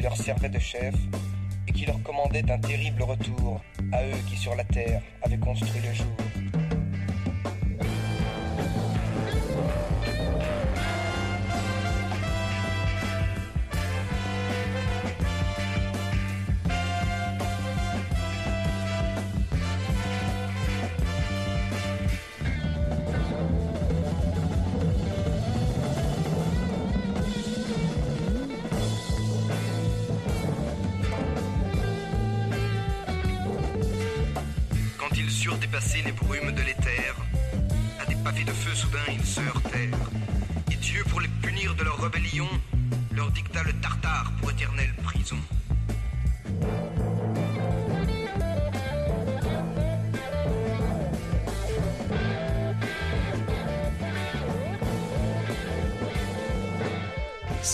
Leur 0.03 0.17
servait 0.17 0.49
de 0.49 0.59
chef 0.59 0.95
et 1.69 1.73
qui 1.73 1.87
leur 1.87 2.03
commandait 2.03 2.51
un 2.51 2.59
terrible 2.59 3.05
retour 3.05 3.63
à 3.93 4.03
eux 4.05 4.19
qui 4.29 4.37
sur 4.37 4.55
la 4.57 4.65
terre 4.65 5.01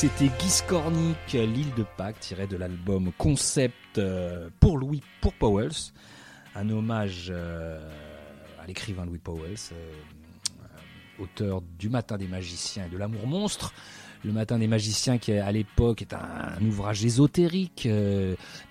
C'était 0.00 0.30
Guy 0.38 0.48
Scornic, 0.48 1.32
l'île 1.32 1.74
de 1.76 1.84
Pâques, 1.96 2.20
tiré 2.20 2.46
de 2.46 2.56
l'album 2.56 3.10
Concept 3.18 3.98
euh, 3.98 4.48
pour 4.60 4.78
Louis 4.78 5.02
pour 5.20 5.32
Powells, 5.34 5.90
un 6.54 6.70
hommage 6.70 7.32
euh, 7.34 7.80
à 8.62 8.66
l'écrivain 8.68 9.04
Louis 9.04 9.18
Powells, 9.18 9.72
euh, 9.72 11.20
auteur 11.20 11.62
du 11.80 11.88
Matin 11.88 12.16
des 12.16 12.28
magiciens 12.28 12.86
et 12.86 12.88
de 12.88 12.96
l'amour 12.96 13.26
monstre. 13.26 13.74
Le 14.22 14.30
Matin 14.30 14.60
des 14.60 14.68
magiciens, 14.68 15.18
qui 15.18 15.32
à 15.32 15.50
l'époque 15.50 16.00
est 16.02 16.14
un, 16.14 16.64
ouvrage 16.64 17.04
ésotérique, 17.04 17.88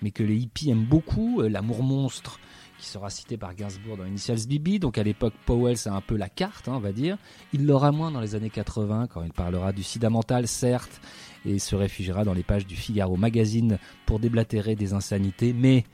mais 0.00 0.10
que 0.10 0.22
les 0.22 0.34
hippies 0.34 0.70
aiment 0.70 0.86
beaucoup. 0.86 1.42
L'amour 1.42 1.82
monstre, 1.82 2.40
qui 2.78 2.86
sera 2.86 3.10
cité 3.10 3.36
par 3.36 3.54
Gainsbourg 3.54 3.96
dans 3.96 4.04
Initials 4.04 4.46
BB. 4.48 4.78
Donc 4.78 4.98
à 4.98 5.02
l'époque, 5.02 5.34
Powell, 5.46 5.76
c'est 5.76 5.90
un 5.90 6.00
peu 6.00 6.16
la 6.16 6.28
carte, 6.28 6.68
hein, 6.68 6.74
on 6.76 6.80
va 6.80 6.92
dire. 6.92 7.18
Il 7.52 7.66
l'aura 7.66 7.92
moins 7.92 8.10
dans 8.10 8.20
les 8.20 8.34
années 8.34 8.50
80, 8.50 9.08
quand 9.08 9.22
il 9.22 9.32
parlera 9.32 9.72
du 9.72 9.82
sida 9.82 10.10
mental, 10.10 10.46
certes, 10.46 11.00
et 11.44 11.58
se 11.58 11.74
réfugiera 11.76 12.24
dans 12.24 12.34
les 12.34 12.42
pages 12.42 12.66
du 12.66 12.76
Figaro 12.76 13.16
Magazine 13.16 13.78
pour 14.06 14.20
déblatérer 14.20 14.76
des 14.76 14.92
insanités, 14.92 15.52
mais 15.52 15.84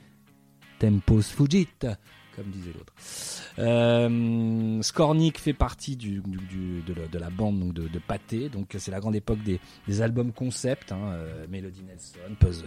tempos 0.79 1.21
fugit, 1.21 1.67
comme 2.35 2.49
disait 2.49 2.71
l'autre. 2.73 2.93
Euh, 3.59 4.81
fait 5.37 5.53
partie 5.53 5.95
de, 5.95 6.21
la, 6.93 7.07
de 7.07 7.19
la 7.19 7.29
bande 7.29 7.73
de, 7.73 7.87
de 7.87 7.99
Pâté, 7.99 8.49
donc 8.49 8.75
c'est 8.77 8.91
la 8.91 8.99
grande 8.99 9.15
époque 9.15 9.39
des, 9.43 9.59
albums 10.01 10.31
concept, 10.31 10.91
hein, 10.91 11.13
euh, 11.13 11.45
Melody 11.49 11.83
Nelson, 11.83 12.35
Puzzle, 12.39 12.65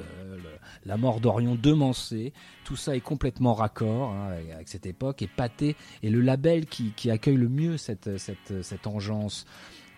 La 0.87 0.97
mort 0.97 1.21
d'Orion, 1.21 1.55
Demancé, 1.55 2.33
tout 2.65 2.77
ça 2.77 2.97
est 2.97 3.01
complètement 3.01 3.55
raccord 3.55 4.13
hein, 4.13 4.33
avec- 4.33 4.69
cette 4.69 4.87
époque, 4.87 5.23
et 5.23 5.29
Pâté 5.29 5.77
est 6.03 6.11
le 6.11 6.21
label 6.21 6.67
qui, 6.67 7.11
accueille 7.11 7.37
le 7.37 7.49
mieux 7.49 7.77
cette, 7.77 8.87
engeance. 8.87 9.47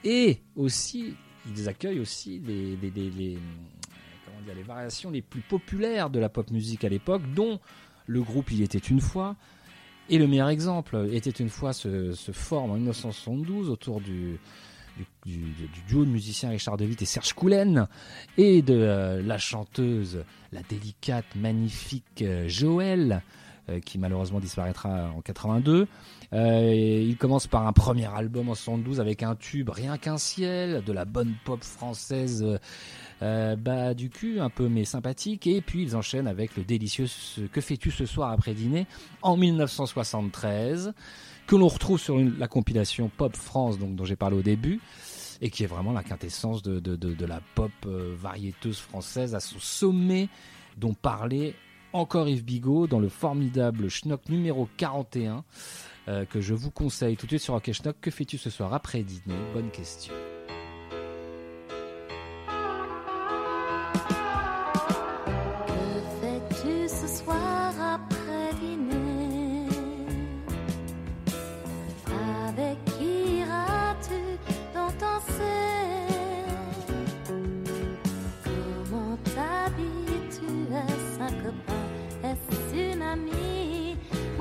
Et 0.04 0.40
aussi, 0.56 1.14
ils 1.46 1.68
accueillent 1.68 2.00
aussi 2.00 2.40
les 2.40 2.76
variations 4.62 5.10
les 5.10 5.22
plus 5.22 5.42
populaires 5.42 6.10
de 6.10 6.18
la 6.18 6.28
pop 6.28 6.50
musique 6.50 6.84
à 6.84 6.88
l'époque, 6.88 7.22
dont 7.34 7.60
le 8.06 8.22
groupe 8.22 8.50
Il 8.50 8.62
était 8.62 8.78
une 8.78 9.00
fois. 9.00 9.36
Et 10.10 10.18
le 10.18 10.26
meilleur 10.26 10.48
exemple, 10.48 11.08
était 11.12 11.30
une 11.30 11.48
fois 11.48 11.72
se, 11.72 12.12
se 12.12 12.32
forme 12.32 12.72
en 12.72 12.74
1972 12.74 13.70
autour 13.70 14.00
du, 14.00 14.38
du, 14.96 15.04
du- 15.24 15.38
du 15.68 15.80
duo 15.88 16.04
de 16.04 16.10
musiciens 16.10 16.50
Richard 16.50 16.76
DeWitt 16.76 17.00
et 17.00 17.04
Serge 17.06 17.32
Coulen, 17.32 17.86
et 18.36 18.60
de 18.62 18.74
euh, 18.74 19.22
la 19.22 19.38
chanteuse, 19.38 20.24
la 20.52 20.62
délicate, 20.68 21.26
magnifique 21.36 22.22
euh, 22.22 22.48
Joël, 22.48 23.22
euh, 23.68 23.78
qui 23.78 23.98
malheureusement 23.98 24.40
disparaîtra 24.40 25.10
en 25.16 25.20
82. 25.20 25.86
Euh, 26.32 26.60
et 26.72 27.02
il 27.04 27.16
commence 27.16 27.46
par 27.46 27.66
un 27.66 27.72
premier 27.72 28.06
album 28.06 28.48
en 28.48 28.54
72 28.56 29.00
avec 29.00 29.22
un 29.22 29.36
tube, 29.36 29.68
Rien 29.68 29.96
qu'un 29.96 30.18
ciel, 30.18 30.82
de 30.84 30.92
la 30.92 31.04
bonne 31.04 31.34
pop 31.44 31.62
française 31.62 32.44
euh, 33.22 33.56
bas 33.56 33.94
du 33.94 34.10
cul, 34.10 34.40
un 34.40 34.50
peu 34.50 34.68
mais 34.68 34.84
sympathique. 34.84 35.46
Et 35.46 35.60
puis 35.60 35.82
ils 35.82 35.96
enchaînent 35.96 36.26
avec 36.28 36.56
le 36.56 36.64
délicieux 36.64 37.06
Que 37.52 37.60
fais-tu 37.60 37.90
ce 37.90 38.06
soir 38.06 38.30
après 38.32 38.54
dîner? 38.54 38.86
En 39.22 39.36
1973, 39.36 40.92
que 41.46 41.56
l'on 41.56 41.68
retrouve 41.68 41.98
sur 42.00 42.18
une- 42.18 42.38
la 42.38 42.48
compilation 42.48 43.10
Pop 43.16 43.36
France 43.36 43.78
donc, 43.78 43.94
dont 43.96 44.04
j'ai 44.04 44.16
parlé 44.16 44.36
au 44.36 44.42
début. 44.42 44.80
Et 45.42 45.48
qui 45.50 45.64
est 45.64 45.66
vraiment 45.66 45.92
la 45.92 46.02
quintessence 46.02 46.62
de, 46.62 46.80
de, 46.80 46.96
de, 46.96 47.14
de 47.14 47.24
la 47.26 47.40
pop 47.54 47.70
euh, 47.86 48.14
variéteuse 48.14 48.78
française 48.78 49.34
à 49.34 49.40
son 49.40 49.58
sommet, 49.58 50.28
dont 50.76 50.92
parlait 50.92 51.54
encore 51.94 52.28
Yves 52.28 52.44
Bigot 52.44 52.86
dans 52.86 53.00
le 53.00 53.08
formidable 53.08 53.88
Schnock 53.88 54.28
numéro 54.28 54.68
41 54.76 55.42
euh, 56.08 56.24
que 56.26 56.40
je 56.42 56.52
vous 56.54 56.70
conseille 56.70 57.16
tout 57.16 57.24
de 57.26 57.30
suite 57.30 57.42
sur 57.42 57.54
Rock 57.54 57.72
Schnock. 57.72 57.96
Que 58.02 58.10
fais-tu 58.10 58.36
ce 58.36 58.50
soir 58.50 58.74
après 58.74 59.02
dîner? 59.02 59.34
Bonne 59.54 59.70
question. 59.70 60.12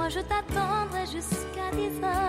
Je 0.09 0.19
t'attendrai 0.21 1.05
jusqu'à 1.05 1.69
10 1.71 2.03
heures 2.03 2.28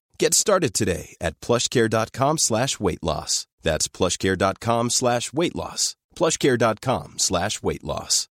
Get 0.21 0.35
started 0.35 0.75
today 0.75 1.15
at 1.19 1.39
plushcare.com 1.41 2.37
slash 2.37 2.79
weight 2.79 3.01
loss. 3.01 3.47
That's 3.63 3.87
plushcare.com 3.87 4.91
slash 4.91 5.33
weight 5.33 5.55
loss. 5.55 5.95
plushcare.com 6.15 7.13
slash 7.17 7.63
weight 7.63 7.83
loss. 7.83 8.27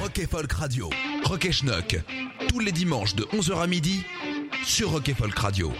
Rock 0.00 0.20
et 0.20 0.30
Folk 0.30 0.52
Radio. 0.52 0.88
Rock 1.24 1.46
et 1.46 1.50
Schnock. 1.52 2.00
Tous 2.48 2.60
les 2.60 2.70
dimanches 2.70 3.16
de 3.16 3.24
11h 3.24 3.60
à 3.60 3.66
midi 3.66 4.04
sur 4.64 4.92
Rock 4.92 5.08
et 5.08 5.14
Folk 5.14 5.36
Radio. 5.36 5.72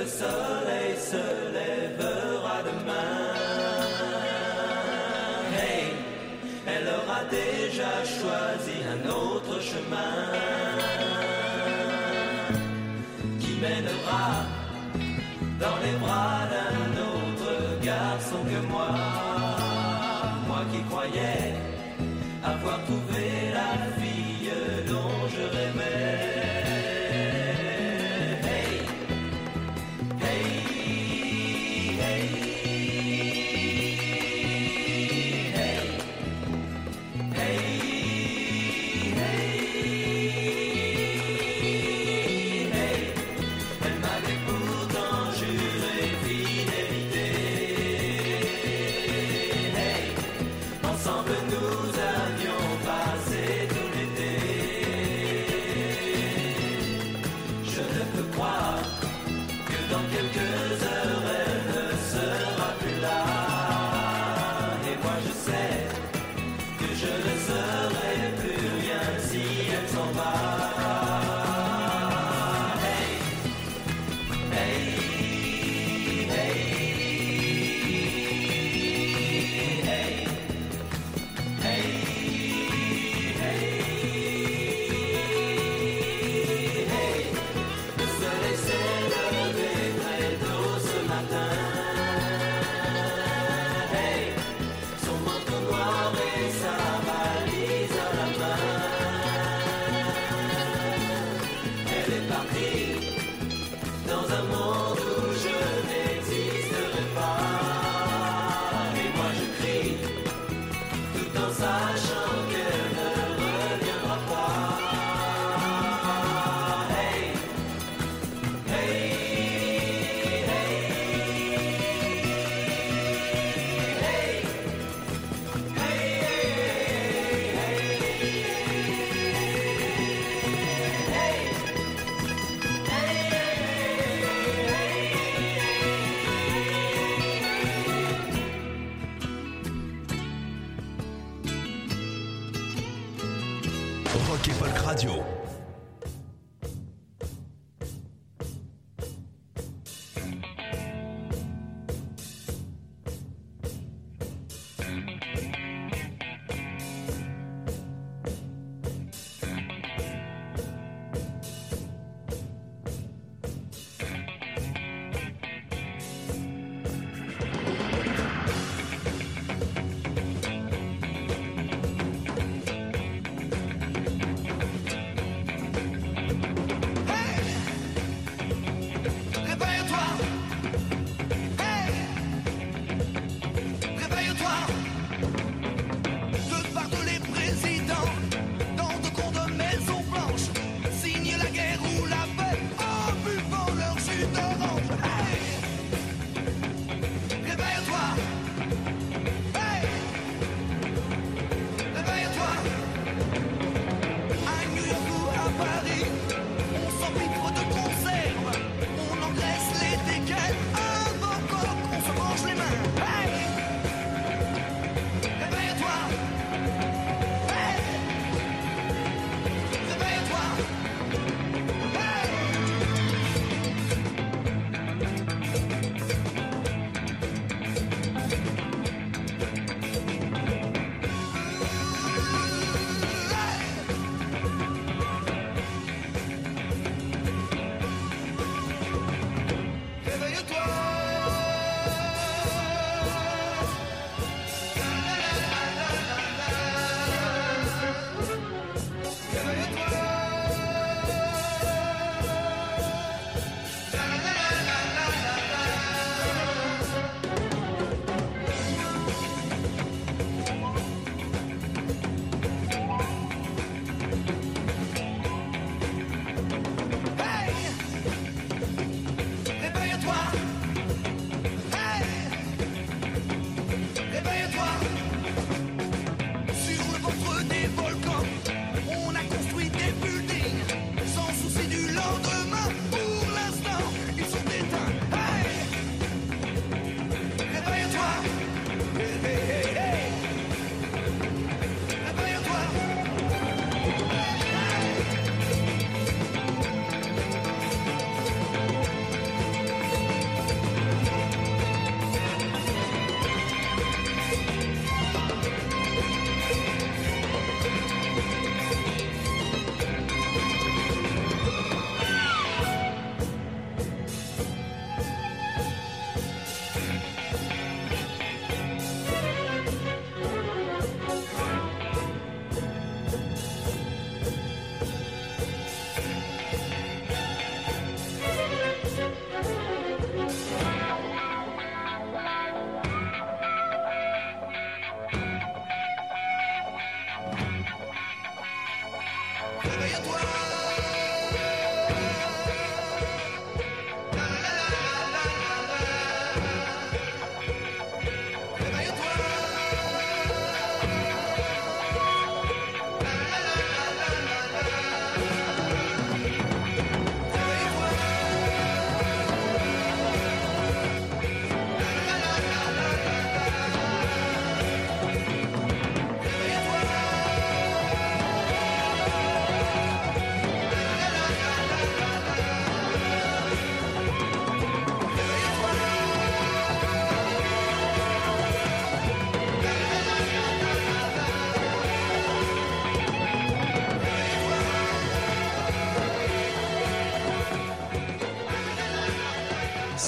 Lorsque 0.00 0.20
le 0.22 0.39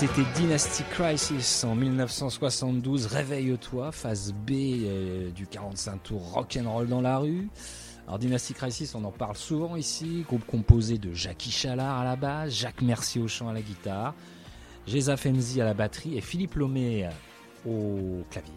C'était 0.03 0.29
Dynasty 0.35 0.83
Crisis 0.91 1.63
en 1.63 1.77
1972. 1.77 3.07
Réveille-toi, 3.07 3.93
phase 3.93 4.33
B 4.33 4.51
euh, 4.51 5.31
du 5.31 5.47
45 5.47 6.03
tours 6.03 6.33
rock'n'roll 6.33 6.89
dans 6.89 7.01
la 7.01 7.19
rue. 7.19 7.49
Alors 8.09 8.19
Dynasty 8.19 8.53
Crisis, 8.53 8.97
on 8.97 9.05
en 9.05 9.13
parle 9.13 9.37
souvent 9.37 9.77
ici. 9.77 10.25
Groupe 10.27 10.45
composé 10.45 10.99
de 10.99 11.13
Jackie 11.13 11.53
Chalard 11.53 12.01
à 12.01 12.05
la 12.05 12.17
base, 12.17 12.53
Jacques 12.53 12.83
Mercier 12.83 13.23
au 13.23 13.29
chant 13.29 13.49
à 13.49 13.53
la 13.53 13.63
guitare, 13.63 14.17
Geza 14.89 15.17
Fenzi 15.17 15.61
à 15.61 15.65
la 15.67 15.75
batterie 15.75 16.19
et 16.19 16.21
Philippe 16.21 16.57
Lomé 16.57 17.09
au 17.65 18.25
clavier. 18.29 18.53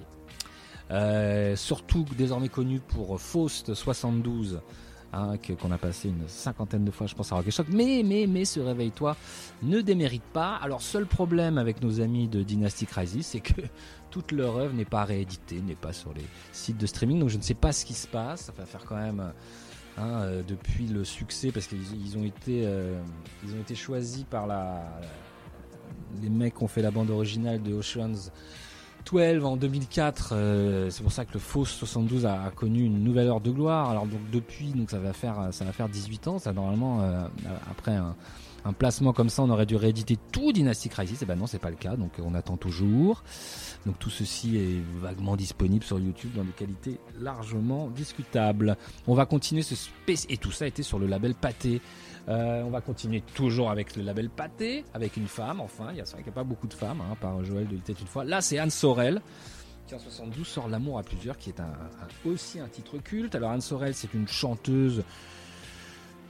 Euh, 0.90 1.56
surtout 1.56 2.06
désormais 2.18 2.50
connu 2.50 2.80
pour 2.80 3.22
Faust 3.22 3.76
72 3.76 4.62
qu'on 5.60 5.72
a 5.72 5.78
passé 5.78 6.10
une 6.10 6.28
cinquantaine 6.28 6.86
de 6.86 6.92
fois, 6.92 7.08
je 7.08 7.16
pense, 7.16 7.32
à 7.32 7.36
Rock 7.36 7.50
Shock. 7.50 7.68
Mais, 7.70 8.02
mais, 8.06 8.28
mais, 8.28 8.46
ce 8.46 8.60
réveille-toi 8.60 9.16
ne 9.64 9.82
démérite 9.82 10.24
pas. 10.34 10.56
Alors, 10.56 10.82
seul 10.82 11.06
problème 11.06 11.58
avec 11.58 11.82
nos 11.82 12.02
amis 12.02 12.28
de 12.28 12.44
Dynasty 12.44 12.86
Crisis, 12.86 13.28
c'est 13.28 13.40
que 13.40 13.62
toute 14.12 14.32
leur 14.32 14.58
œuvre 14.58 14.74
n'est 14.74 14.86
pas 14.86 15.04
rééditée, 15.04 15.62
n'est 15.62 15.76
pas 15.76 15.94
sur 15.94 16.14
les 16.14 16.26
sites 16.52 16.78
de 16.78 16.86
streaming. 16.86 17.20
Donc, 17.20 17.30
je 17.30 17.38
ne 17.38 17.42
sais 17.42 17.54
pas 17.54 17.72
ce 17.72 17.86
qui 17.86 17.94
se 17.94 18.08
passe. 18.08 18.42
Ça 18.46 18.54
va 18.58 18.66
faire 18.66 18.86
quand 18.86 18.98
même. 18.98 19.32
hein, 19.98 20.22
euh, 20.22 20.44
depuis 20.48 20.88
le 20.88 21.04
succès, 21.04 21.52
parce 21.52 21.68
qu'ils 21.68 22.06
ils 22.06 22.18
ont 22.18 22.24
été, 22.24 22.64
euh, 22.66 23.00
ont 23.46 23.62
été 23.62 23.76
choisis 23.76 24.24
par 24.24 24.48
la, 24.48 24.84
les 26.22 26.30
mecs 26.30 26.56
qui 26.56 26.64
ont 26.64 26.68
fait 26.68 26.82
la 26.82 26.92
bande 26.92 27.10
originale 27.10 27.62
de 27.62 27.74
Ocean's 27.74 28.32
12 29.06 29.44
en 29.46 29.56
2004. 29.58 30.30
euh, 30.34 30.90
c'est 30.90 31.04
pour 31.04 31.12
ça 31.12 31.26
que 31.26 31.34
le 31.34 31.40
Fausse 31.40 31.70
72 31.72 32.26
a, 32.26 32.44
a 32.44 32.52
connu 32.52 32.84
une 32.84 33.04
nouvelle 33.04 33.28
heure 33.28 33.42
de 33.42 33.52
gloire. 33.52 33.90
Alors 33.90 34.06
donc 34.06 34.20
depuis, 34.32 34.68
donc 34.72 34.90
ça 34.90 35.00
va 35.00 35.14
faire, 35.14 35.50
ça 35.52 35.66
va 35.66 35.72
faire 35.74 35.90
18 35.90 36.28
ans. 36.28 36.40
Ça 36.40 36.54
normalement 36.54 37.02
euh, 37.02 37.28
après 37.70 37.94
un, 37.96 38.16
un 38.66 38.74
placement 38.74 39.14
comme 39.14 39.30
ça, 39.30 39.44
on 39.44 39.50
aurait 39.52 39.68
dû 39.68 39.76
rééditer 39.76 40.18
tout 40.32 40.52
Dynasty 40.52 40.90
Crisis. 40.90 41.22
Et 41.22 41.26
ben 41.26 41.36
non, 41.36 41.46
c'est 41.48 41.60
pas 41.60 41.70
le 41.70 41.76
cas. 41.76 41.96
Donc 41.96 42.14
on 42.24 42.34
attend 42.34 42.58
toujours. 42.58 43.24
Donc 43.86 44.00
tout 44.00 44.10
ceci 44.10 44.58
est 44.58 44.82
vaguement 45.00 45.36
disponible 45.36 45.84
sur 45.84 46.00
YouTube 46.00 46.32
dans 46.36 46.44
des 46.44 46.52
qualités 46.52 47.00
largement 47.20 47.90
discutables. 47.90 48.76
On 49.08 49.14
va 49.14 49.26
continuer 49.28 49.62
ce 49.62 49.76
spéc- 49.76 50.26
et 50.30 50.38
tout 50.38 50.52
ça 50.52 50.66
était 50.66 50.82
sur 50.84 50.98
le 50.98 51.06
label 51.06 51.36
Pâté. 51.36 51.82
Euh, 52.28 52.64
on 52.64 52.70
va 52.70 52.82
continuer 52.82 53.22
toujours 53.36 53.70
avec 53.70 53.96
le 53.96 54.04
label 54.04 54.30
Pâté, 54.30 54.84
avec 54.94 55.16
une 55.16 55.28
femme, 55.28 55.62
enfin, 55.62 55.90
il 55.92 55.98
y 55.98 56.02
a, 56.02 56.04
vrai 56.04 56.18
qu'il 56.18 56.26
n'y 56.26 56.30
a 56.30 56.34
pas 56.34 56.44
beaucoup 56.44 56.68
de 56.68 56.74
femmes, 56.74 57.02
hein, 57.02 57.16
par 57.22 57.44
Joël 57.44 57.68
de 57.68 57.74
Il 57.74 57.80
était 57.80 57.94
une 57.94 58.08
fois. 58.08 58.24
Là, 58.24 58.42
c'est 58.42 58.58
Anne 58.58 58.72
Sorel, 58.72 59.22
qui 59.88 59.94
en 59.94 60.00
72 60.00 60.48
sort 60.48 60.68
L'amour 60.68 60.98
à 60.98 61.04
plusieurs, 61.04 61.38
qui 61.38 61.52
est 61.52 61.62
aussi 62.26 62.60
un 62.60 62.68
titre 62.68 62.98
culte. 62.98 63.36
Alors 63.36 63.52
Anne 63.52 63.62
Sorel, 63.62 63.94
c'est 63.94 64.14
une 64.14 64.28
chanteuse 64.28 65.04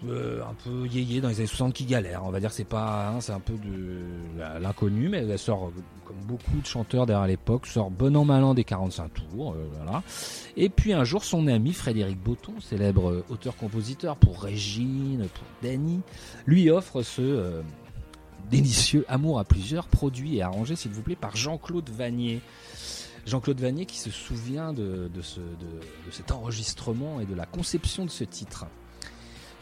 euh, 0.07 0.43
un 0.43 0.53
peu 0.53 0.87
yéyé 0.87 1.21
dans 1.21 1.29
les 1.29 1.39
années 1.39 1.47
60 1.47 1.73
qui 1.73 1.85
galère. 1.85 2.23
On 2.25 2.29
va 2.29 2.39
dire 2.39 2.51
c'est 2.51 2.65
pas, 2.65 3.09
hein, 3.09 3.21
c'est 3.21 3.31
un 3.31 3.39
peu 3.39 3.53
de 3.53 4.59
l'inconnu, 4.59 5.09
mais 5.09 5.19
elle 5.19 5.39
sort 5.39 5.67
euh, 5.67 5.81
comme 6.03 6.17
beaucoup 6.27 6.57
de 6.57 6.65
chanteurs 6.65 7.05
derrière 7.05 7.25
l'époque, 7.27 7.65
sort 7.65 7.89
bon 7.89 8.15
an 8.15 8.25
mal 8.25 8.43
an 8.43 8.53
des 8.53 8.63
45 8.63 9.13
tours, 9.13 9.53
euh. 9.53 9.99
Et 10.57 10.69
puis 10.69 10.93
un 10.93 11.03
jour, 11.03 11.23
son 11.23 11.47
ami 11.47 11.73
Frédéric 11.73 12.21
Botton, 12.21 12.59
célèbre 12.59 13.23
auteur-compositeur 13.29 14.17
pour 14.17 14.43
Régine, 14.43 15.27
pour 15.33 15.47
Danny, 15.63 16.01
lui 16.45 16.69
offre 16.69 17.01
ce 17.01 17.61
délicieux 18.51 19.05
Amour 19.07 19.39
à 19.39 19.43
plusieurs, 19.43 19.87
produit 19.87 20.37
et 20.37 20.41
arrangé, 20.41 20.75
s'il 20.75 20.91
vous 20.91 21.01
plaît, 21.01 21.15
par 21.15 21.35
Jean-Claude 21.35 21.89
Vanier. 21.89 22.41
Jean-Claude 23.25 23.59
Vanier 23.59 23.85
qui 23.85 23.97
se 23.97 24.11
souvient 24.11 24.71
de 24.73 25.09
cet 26.11 26.31
enregistrement 26.31 27.19
et 27.21 27.25
de 27.25 27.33
la 27.33 27.45
conception 27.45 28.05
de 28.05 28.11
ce 28.11 28.23
titre. 28.23 28.65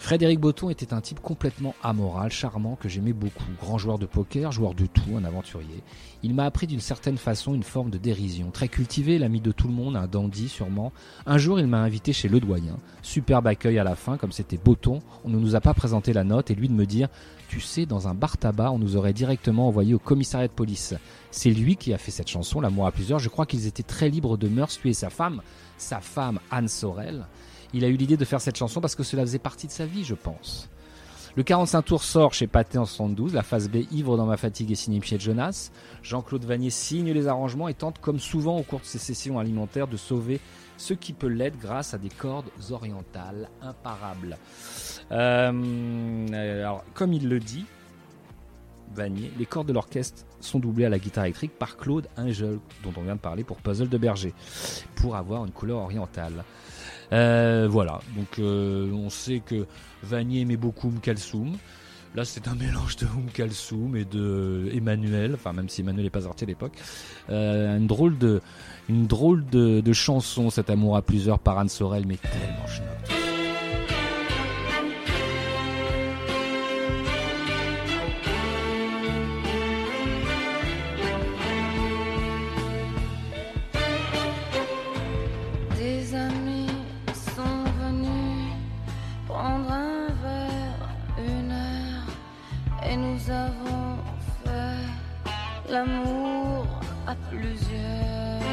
Frédéric 0.04 0.41
Botton 0.41 0.70
était 0.70 0.93
un 0.93 0.99
type 0.99 1.22
complètement 1.22 1.76
amoral, 1.82 2.30
charmant, 2.30 2.76
que 2.76 2.89
j'aimais 2.89 3.14
beaucoup. 3.14 3.45
Grand 3.62 3.78
joueur 3.78 3.97
de 3.97 4.06
poker, 4.06 4.51
joueur 4.51 4.74
de 4.74 4.86
tout, 4.86 5.16
un 5.16 5.24
aventurier. 5.24 5.82
Il 6.24 6.34
m'a 6.34 6.43
appris 6.43 6.68
d'une 6.68 6.82
certaine 6.82 7.16
façon 7.16 7.56
une 7.56 7.64
forme 7.64 7.89
de 7.89 7.97
dérision. 7.97 8.51
Très 8.51 8.68
cultivé, 8.68 9.18
l'ami 9.18 9.39
de 9.39 9.54
tout 9.54 9.70
le 9.70 9.74
monde, 9.74 9.95
un 9.95 10.08
dandy 10.08 10.49
sûrement. 10.49 10.91
Un 11.26 11.38
jour, 11.38 11.58
il 11.58 11.68
m'a 11.68 11.80
invité 11.80 12.12
chez 12.12 12.28
Le 12.28 12.41
Doyen. 12.41 12.76
Superbe 13.01 13.47
accueil 13.47 13.80
à 13.80 13.86
la 13.86 13.95
fin, 13.95 14.18
comme 14.18 14.34
c'était 14.34 14.58
Botton. 14.58 14.99
On 15.24 15.30
ne 15.30 15.39
nous 15.39 15.56
a 15.56 15.62
pas 15.62 15.74
présenté 15.74 16.12
la 16.12 16.26
note 16.26 16.51
et 16.51 16.56
lui 16.56 16.68
de 16.68 16.74
me 16.74 16.86
dire 16.86 17.08
Tu 17.47 17.62
sais, 17.62 17.86
dans 17.86 18.10
un 18.10 18.14
bar 18.14 18.38
tabac, 18.38 18.72
on 18.72 18.80
nous 18.80 18.97
aurait 18.97 19.14
directement 19.14 19.70
envoyé 19.70 19.93
au 19.93 19.99
commissariat 19.99 20.49
de 20.49 20.54
police. 20.54 20.95
C'est 21.32 21.51
lui 21.51 21.78
qui 21.78 21.93
a 21.93 21.97
fait 21.97 22.12
cette 22.12 22.30
chanson, 22.30 22.60
L'amour 22.60 22.88
à 22.88 22.91
plusieurs. 22.91 23.20
Je 23.20 23.30
crois 23.30 23.45
qu'ils 23.45 23.68
étaient 23.68 23.84
très 23.84 24.10
libres 24.10 24.36
de 24.36 24.49
mœurs, 24.49 24.78
lui 24.84 24.89
et 24.89 24.93
sa 24.93 25.10
femme, 25.10 25.41
sa 25.78 26.01
femme 26.01 26.41
Anne 26.51 26.68
Sorel. 26.68 27.26
Il 27.74 27.84
a 27.84 27.88
eu 27.88 27.95
l'idée 27.95 28.17
de 28.17 28.26
faire 28.26 28.41
cette 28.41 28.57
chanson 28.57 28.82
parce 28.82 28.95
que 28.95 29.03
cela 29.03 29.24
faisait 29.24 29.39
partie 29.39 29.67
de 29.67 29.71
sa 29.71 29.86
vie, 29.86 30.03
je 30.03 30.15
pense. 30.15 30.69
Le 31.36 31.41
45 31.41 31.82
tours 31.82 32.03
sort 32.03 32.34
chez 32.34 32.45
Pathé 32.45 32.78
en 32.78 32.86
72, 32.86 33.34
la 33.34 33.41
phase 33.41 33.67
B 33.67 33.78
Ivre 33.91 34.17
dans 34.17 34.28
ma 34.28 34.38
fatigue 34.38 34.71
et 34.71 34.76
signé 34.76 34.99
Michel 34.99 35.19
Jonas. 35.19 35.71
Jean-Claude 36.03 36.45
Vanier 36.45 36.69
signe 36.69 37.11
les 37.11 37.28
arrangements 37.28 37.67
et 37.67 37.74
tente, 37.74 37.99
comme 37.99 38.19
souvent 38.19 38.59
au 38.59 38.61
cours 38.61 38.82
de 38.82 38.86
ses 38.86 38.99
sessions 38.99 39.39
alimentaires, 39.39 39.88
de 39.88 39.97
sauver 39.97 40.39
ce 40.78 40.93
qui 40.93 41.11
peut 41.11 41.28
l'être 41.28 41.57
grâce 41.57 41.95
à 41.95 41.97
des 41.97 42.09
cordes 42.09 42.49
orientales 42.69 43.49
imparables. 43.63 44.38
Euh, 45.11 46.71
comme 46.93 47.13
il 47.13 47.28
le 47.28 47.39
dit, 47.39 47.65
Vanier, 48.93 49.32
les 49.39 49.47
cordes 49.47 49.67
de 49.67 49.74
l'orchestre 49.74 50.26
sont 50.39 50.59
doublées 50.59 50.86
à 50.86 50.89
la 50.89 50.99
guitare 50.99 51.26
électrique 51.26 51.57
par 51.57 51.78
Claude 51.78 52.07
Ingel, 52.15 52.59
dont 52.84 52.93
on 52.95 53.01
vient 53.01 53.15
de 53.15 53.19
parler 53.19 53.43
pour 53.43 53.57
Puzzle 53.57 53.89
de 53.89 53.97
Berger, 53.97 54.36
pour 54.95 55.15
avoir 55.15 55.45
une 55.45 55.51
couleur 55.51 55.80
orientale. 55.80 56.43
Euh, 57.14 57.68
voilà, 57.70 57.99
donc 58.16 58.39
euh, 58.39 58.91
on 58.91 59.09
sait 59.09 59.41
que 59.45 59.68
Vanier 60.01 60.41
aimait 60.41 60.57
beaucoup 60.57 60.88
Oum 60.88 60.99
Kalsoum. 60.99 61.57
Là, 62.16 62.26
c'est 62.26 62.47
un 62.47 62.55
mélange 62.59 62.95
de 62.97 63.05
Oum 63.05 63.28
Kalsoum 63.32 63.95
et 63.95 64.05
de 64.05 64.70
Emmanuel, 64.74 65.34
enfin 65.36 65.53
même 65.53 65.70
si 65.70 65.82
Emmanuel 65.82 66.05
n'est 66.05 66.09
pas 66.09 66.22
sorti 66.22 66.43
à 66.43 66.47
l'époque. 66.47 66.74
Euh, 67.30 67.78
une 67.78 67.88
drôle 67.88 68.18
de, 68.18 68.41
une 68.89 69.05
drôle 69.05 69.45
de, 69.45 69.93
chanson, 69.93 70.49
cet 70.49 70.70
amour 70.70 70.97
à 70.97 71.03
plusieurs 71.03 71.39
par 71.39 71.59
Anne 71.59 71.70
Sorel, 71.70 72.05
mais 72.07 72.18
tellement 72.18 72.68
schnock. 72.68 73.33
L'amour 95.74 96.67
à 97.07 97.15
plusieurs. 97.30 98.43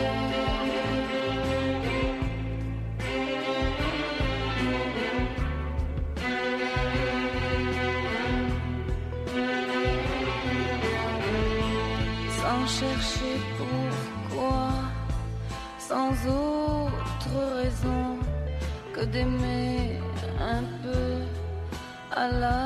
Sans 12.40 12.62
chercher 12.78 13.34
pourquoi 13.58 14.68
sans 15.78 16.12
autre 16.26 17.36
raison 17.60 18.04
que 18.94 19.04
d'aimer 19.12 20.00
un 20.56 20.62
peu 20.82 21.06
à 22.22 22.28
la 22.44 22.60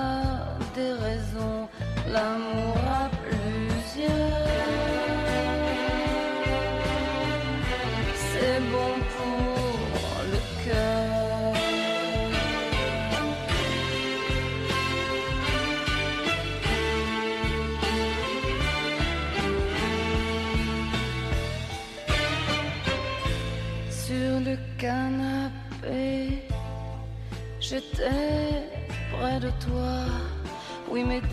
déraison 0.77 1.69
l'amour 2.13 2.77
à 3.03 3.09
plusieurs. 3.25 4.44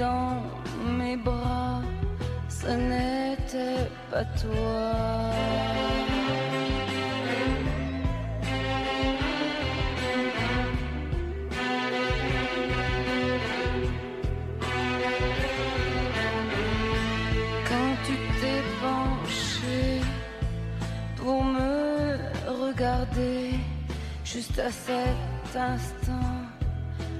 Dans 0.02 0.42
mes 0.98 1.16
bras, 1.16 1.82
ce 2.50 2.72
n'était 2.92 3.88
pas 4.10 4.26
toi. 4.42 4.84
Quand 17.70 17.94
tu 18.06 18.16
t'es 18.40 18.62
penché 18.86 19.82
pour 21.18 21.44
me 21.44 22.18
regarder, 22.66 23.42
juste 24.24 24.58
à 24.58 24.72
cet 24.72 25.56
instant, 25.56 26.32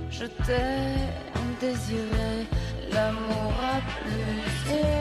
je 0.10 0.26
t'ai 0.46 1.22
désiré 1.62 2.48
l'amour 2.94 3.54
à 3.62 3.82
plusieurs. 4.04 5.01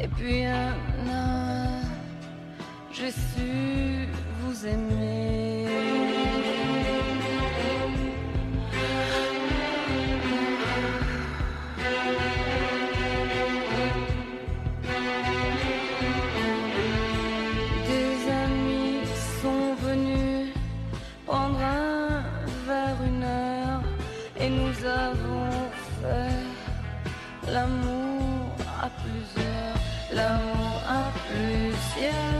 Et 0.00 0.08
puis 0.08 0.44
un 0.44 0.74
homme, 1.06 1.84
j'ai 2.92 3.10
su 3.10 4.08
vous 4.40 4.66
aimer. 4.66 5.93
L'amour 32.00 32.33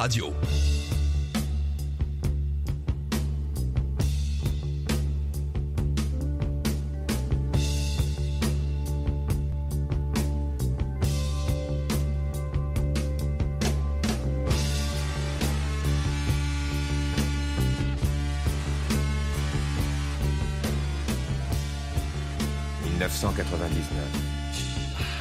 Radio. 0.00 0.32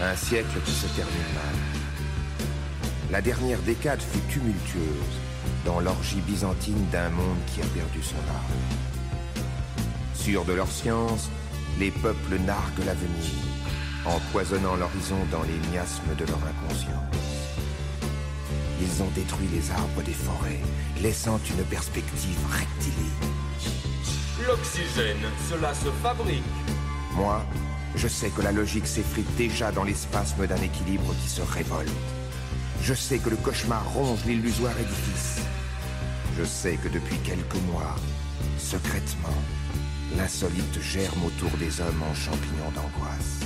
Un 0.01 0.15
siècle 0.15 0.61
qui 0.63 0.71
se 0.71 0.87
termine 0.95 1.17
mal. 1.35 1.78
La 3.11 3.21
dernière 3.21 3.59
décade 3.61 4.01
fut 4.01 4.21
tumultueuse 4.31 5.17
dans 5.65 5.79
l'orgie 5.79 6.21
byzantine 6.21 6.85
d'un 6.91 7.09
monde 7.09 7.39
qui 7.47 7.59
a 7.59 7.65
perdu 7.65 8.03
son 8.03 8.15
âme. 8.15 9.43
Sûrs 10.13 10.45
de 10.45 10.53
leur 10.53 10.67
science, 10.67 11.29
les 11.79 11.89
peuples 11.89 12.37
narguent 12.45 12.85
l'avenir, 12.85 13.33
empoisonnant 14.05 14.75
l'horizon 14.75 15.17
dans 15.31 15.41
les 15.41 15.57
miasmes 15.71 16.15
de 16.19 16.25
leur 16.25 16.37
inconscience. 16.37 17.15
Ils 18.79 19.01
ont 19.01 19.09
détruit 19.15 19.49
les 19.51 19.71
arbres 19.71 20.03
des 20.03 20.13
forêts, 20.13 20.61
laissant 21.01 21.39
une 21.49 21.63
perspective 21.63 22.37
rectiligne. 22.51 23.33
L'oxygène, 24.45 25.25
cela 25.49 25.73
se 25.73 25.89
fabrique. 26.03 26.43
Moi, 27.15 27.43
je 27.95 28.07
sais 28.07 28.29
que 28.29 28.43
la 28.43 28.51
logique 28.51 28.87
s'effrite 28.87 29.35
déjà 29.35 29.71
dans 29.71 29.83
les 29.83 29.95
spasmes 29.95 30.45
d'un 30.45 30.61
équilibre 30.61 31.15
qui 31.23 31.29
se 31.29 31.41
révolte. 31.41 31.89
Je 32.89 32.95
sais 32.95 33.19
que 33.19 33.29
le 33.29 33.35
cauchemar 33.35 33.87
ronge 33.93 34.25
l'illusoire 34.25 34.73
édifice. 34.79 35.41
Je 36.35 36.43
sais 36.43 36.75
que 36.77 36.89
depuis 36.89 37.17
quelques 37.17 37.61
mois, 37.71 37.95
secrètement, 38.57 39.37
l'insolite 40.17 40.81
germe 40.81 41.23
autour 41.23 41.55
des 41.59 41.81
hommes 41.81 42.01
en 42.01 42.15
champignons 42.15 42.71
d'angoisse. 42.73 43.41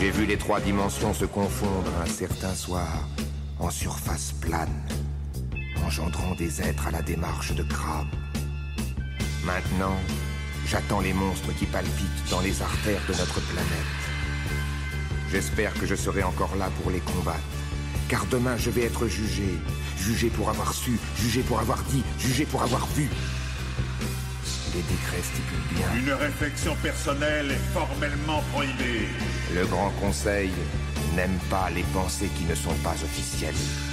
J'ai 0.00 0.10
vu 0.12 0.24
les 0.24 0.38
trois 0.38 0.60
dimensions 0.60 1.12
se 1.12 1.26
confondre 1.26 1.90
un 2.02 2.06
certain 2.06 2.54
soir 2.54 3.06
en 3.58 3.68
surface 3.68 4.32
plane, 4.40 4.88
engendrant 5.92 6.34
des 6.34 6.62
êtres 6.62 6.86
à 6.86 6.90
la 6.90 7.02
démarche 7.02 7.52
de 7.52 7.62
crabes. 7.62 8.06
Maintenant, 9.44 9.96
j'attends 10.66 11.00
les 11.00 11.12
monstres 11.12 11.52
qui 11.58 11.66
palpitent 11.66 12.30
dans 12.30 12.40
les 12.40 12.62
artères 12.62 13.02
de 13.08 13.12
notre 13.12 13.40
planète. 13.42 13.92
J'espère 15.30 15.74
que 15.74 15.84
je 15.84 15.94
serai 15.94 16.22
encore 16.22 16.56
là 16.56 16.70
pour 16.80 16.90
les 16.90 17.00
combattre, 17.00 17.42
car 18.08 18.24
demain 18.26 18.56
je 18.56 18.70
vais 18.70 18.84
être 18.84 19.06
jugé, 19.06 19.58
jugé 19.98 20.30
pour 20.30 20.48
avoir 20.48 20.72
su, 20.72 20.98
jugé 21.18 21.42
pour 21.42 21.60
avoir 21.60 21.82
dit, 21.82 22.02
jugé 22.18 22.46
pour 22.46 22.62
avoir 22.62 22.86
vu. 22.94 23.10
Les 24.74 24.80
décrets 24.80 25.22
stipulent 25.22 25.76
bien. 25.76 25.88
Une 25.94 26.12
réflexion 26.14 26.74
personnelle 26.76 27.50
est 27.50 27.74
formellement 27.74 28.42
prohibée. 28.50 29.08
Le 29.54 29.66
Grand 29.66 29.90
Conseil 30.00 30.52
n'aime 31.14 31.38
pas 31.50 31.68
les 31.68 31.84
pensées 31.92 32.30
qui 32.38 32.44
ne 32.44 32.54
sont 32.54 32.76
pas 32.82 32.94
officielles. 32.94 33.91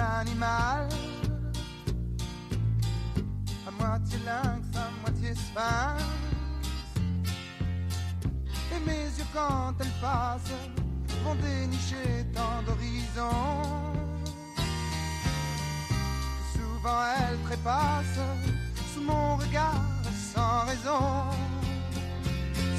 Animal 0.00 0.88
à 3.66 3.70
moitié 3.70 4.18
lynx, 4.24 4.62
à 4.76 4.90
moitié 5.00 5.34
sphinx. 5.34 6.02
Et 8.74 8.80
mes 8.86 9.04
yeux 9.18 9.30
quand 9.34 9.74
elle 9.80 9.94
passe 10.00 10.52
vont 11.24 11.34
dénicher 11.36 12.26
tant 12.34 12.62
d'horizons. 12.66 13.92
Souvent 16.54 17.02
elle 17.18 17.38
trépasse 17.46 18.18
sous 18.94 19.02
mon 19.02 19.36
regard 19.36 19.84
sans 20.34 20.64
raison, 20.66 21.24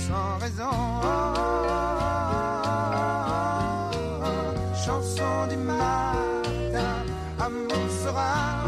sans 0.08 0.38
raison. 0.40 0.72
Chanson 4.84 5.48
du 5.48 5.56
amour 5.56 6.31
sera. 8.12 8.61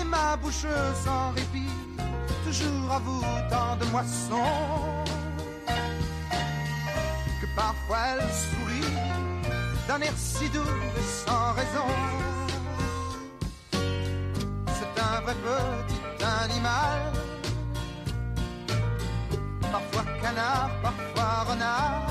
Et 0.00 0.04
ma 0.04 0.36
bouche 0.36 0.66
sans 1.04 1.30
répit, 1.30 1.72
toujours 2.44 2.92
à 2.92 2.98
vous 3.00 3.22
tant 3.50 3.76
de 3.76 3.84
moissons. 3.86 5.04
Que 7.40 7.46
parfois 7.56 7.98
elle 8.12 8.28
sourit 8.30 8.94
d'un 9.88 10.00
air 10.00 10.12
si 10.16 10.48
doux 10.50 10.60
et 10.60 11.26
sans 11.26 11.52
raison. 11.52 11.88
C'est 13.72 15.02
un 15.02 15.20
vrai 15.22 15.34
petit 15.34 16.24
animal 16.24 17.12
parfois 19.72 20.04
canard, 20.22 20.70
parfois 20.82 21.52
renard. 21.52 22.06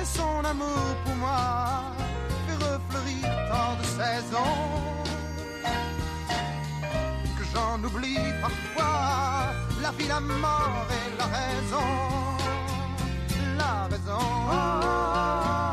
Et 0.00 0.04
son 0.04 0.44
amour 0.44 0.96
pour 1.04 1.14
moi 1.16 1.97
que 7.36 7.44
j'en 7.52 7.82
oublie 7.84 8.18
parfois 8.40 9.52
la 9.82 9.90
vie, 9.92 10.06
la 10.06 10.20
mort 10.20 10.86
et 10.90 11.18
la 11.18 11.26
raison. 11.26 11.88
La 13.56 13.88
raison. 13.90 15.67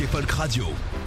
Rock 0.00 0.32
Radio. 0.38 1.01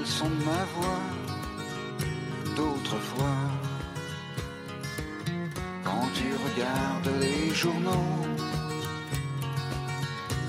le 0.00 0.06
son 0.06 0.28
de 0.28 0.44
ma 0.50 0.64
voix 0.76 1.06
d'autrefois. 2.56 3.42
Quand 5.84 6.06
tu 6.18 6.28
regardes 6.46 7.12
les 7.20 7.54
journaux, 7.54 8.16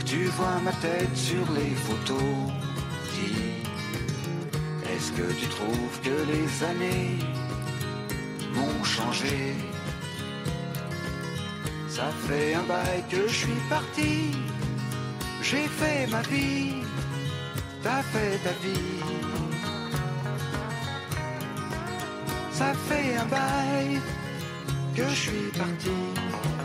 tu 0.05 0.23
vois 0.37 0.59
ma 0.63 0.73
tête 0.85 1.15
sur 1.15 1.45
les 1.57 1.73
photos, 1.85 2.33
dis, 3.15 3.51
est-ce 4.91 5.11
que 5.17 5.27
tu 5.39 5.47
trouves 5.47 5.97
que 6.05 6.15
les 6.33 6.47
années 6.71 7.17
m'ont 8.55 8.83
changé? 8.83 9.39
Ça 11.89 12.07
fait 12.25 12.53
un 12.53 12.63
bail 12.63 13.03
que 13.09 13.27
je 13.27 13.37
suis 13.43 13.61
parti, 13.69 14.31
j'ai 15.41 15.67
fait 15.79 16.07
ma 16.07 16.21
vie, 16.21 16.83
t'as 17.83 18.03
fait 18.13 18.37
ta 18.45 18.53
vie. 18.63 19.00
ça 22.61 22.73
fait 22.87 23.15
un 23.15 23.25
bail 23.25 23.99
que 24.95 25.03
je 25.09 25.15
suis 25.15 25.51
parti. 25.57 26.60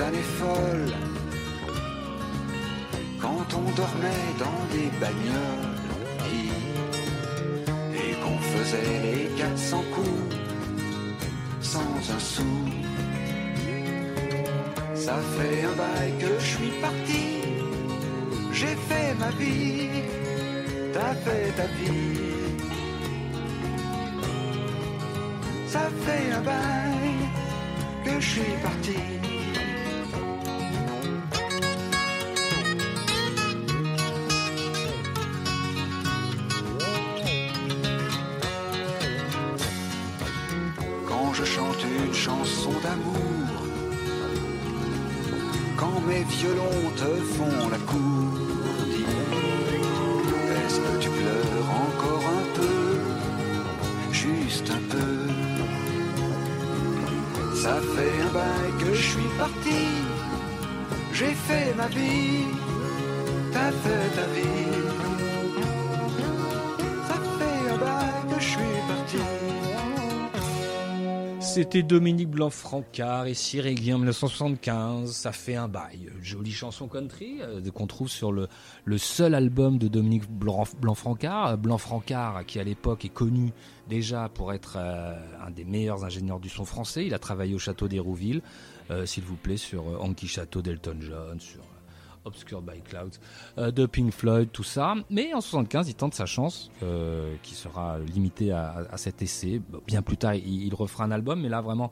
années 0.00 0.28
folles, 0.38 0.92
quand 3.20 3.46
on 3.54 3.70
dormait 3.72 4.32
dans 4.38 4.62
des 4.72 4.90
bagnoles, 5.00 5.74
et 7.94 8.14
qu'on 8.22 8.38
faisait 8.38 9.00
les 9.02 9.28
400 9.36 9.84
coups 9.94 10.36
sans 11.60 12.12
un 12.14 12.18
sou. 12.18 12.42
Ça 14.94 15.16
fait 15.36 15.64
un 15.64 15.76
bail 15.76 16.12
que 16.18 16.40
je 16.40 16.44
suis 16.44 16.72
parti, 16.80 17.24
j'ai 18.52 18.76
fait 18.88 19.14
ma 19.18 19.30
vie, 19.30 19.88
t'as 20.92 21.14
fait 21.24 21.50
ta 21.56 21.66
vie. 21.78 22.18
Ça 25.66 25.90
fait 26.04 26.32
un 26.32 26.40
bail 26.40 27.14
que 28.04 28.20
je 28.20 28.28
suis 28.30 28.56
parti. 28.62 29.23
Quand 45.76 46.00
mes 46.06 46.24
violons 46.24 46.90
te 46.96 47.10
font 47.34 47.68
la 47.70 47.78
cour, 47.78 48.32
est-ce 50.56 50.78
que 50.80 51.02
tu 51.02 51.08
pleures 51.10 51.70
encore 51.86 52.24
un 52.40 52.46
peu, 52.58 54.12
juste 54.12 54.70
un 54.70 54.82
peu? 54.92 55.14
Ça 57.62 57.76
fait 57.94 58.16
un 58.26 58.32
bail 58.32 58.70
que 58.80 58.94
je 58.94 59.02
suis 59.02 59.30
parti, 59.38 59.84
j'ai 61.12 61.34
fait 61.46 61.74
ma 61.76 61.86
vie, 61.88 62.46
t'as 63.52 63.70
fait 63.70 64.08
ta 64.16 64.26
vie. 64.34 64.63
C'était 71.54 71.84
Dominique 71.84 72.30
Blanc-Francard 72.30 73.26
et 73.26 73.34
Cyril 73.34 73.76
Guillaume 73.76 74.00
1975. 74.00 75.12
Ça 75.12 75.30
fait 75.30 75.54
un 75.54 75.68
bail. 75.68 76.10
Jolie 76.20 76.50
chanson 76.50 76.88
country 76.88 77.36
euh, 77.42 77.60
qu'on 77.70 77.86
trouve 77.86 78.08
sur 78.08 78.32
le, 78.32 78.48
seul 78.98 79.36
album 79.36 79.78
de 79.78 79.86
Dominique 79.86 80.28
Blanc- 80.28 80.64
Blanc-Francard. 80.80 81.56
Blanc-Francard 81.58 82.44
qui 82.44 82.58
à 82.58 82.64
l'époque 82.64 83.04
est 83.04 83.08
connu 83.12 83.52
déjà 83.88 84.28
pour 84.28 84.52
être 84.52 84.78
euh, 84.80 85.14
un 85.46 85.52
des 85.52 85.64
meilleurs 85.64 86.04
ingénieurs 86.04 86.40
du 86.40 86.48
son 86.48 86.64
français. 86.64 87.06
Il 87.06 87.14
a 87.14 87.20
travaillé 87.20 87.54
au 87.54 87.60
château 87.60 87.86
d'Hérouville, 87.86 88.42
euh, 88.90 89.06
s'il 89.06 89.22
vous 89.22 89.36
plaît, 89.36 89.56
sur 89.56 89.88
euh, 89.88 89.98
Anki 90.00 90.26
Château 90.26 90.60
d'Elton 90.60 90.96
John, 91.00 91.38
Obscured 92.24 92.64
by 92.64 92.80
Clouds, 92.82 93.18
euh, 93.58 93.70
de 93.70 93.86
Pink 93.86 94.12
Floyd, 94.12 94.48
tout 94.52 94.62
ça. 94.62 94.94
Mais 95.10 95.34
en 95.34 95.40
75, 95.40 95.88
il 95.88 95.94
tente 95.94 96.14
sa 96.14 96.26
chance, 96.26 96.70
euh, 96.82 97.34
qui 97.42 97.54
sera 97.54 97.98
limitée 97.98 98.50
à, 98.52 98.86
à 98.90 98.96
cet 98.96 99.20
essai. 99.22 99.60
Bien 99.86 100.02
plus 100.02 100.16
tard, 100.16 100.34
il, 100.34 100.64
il 100.66 100.74
refera 100.74 101.04
un 101.04 101.10
album, 101.10 101.40
mais 101.42 101.48
là 101.48 101.60
vraiment, 101.60 101.90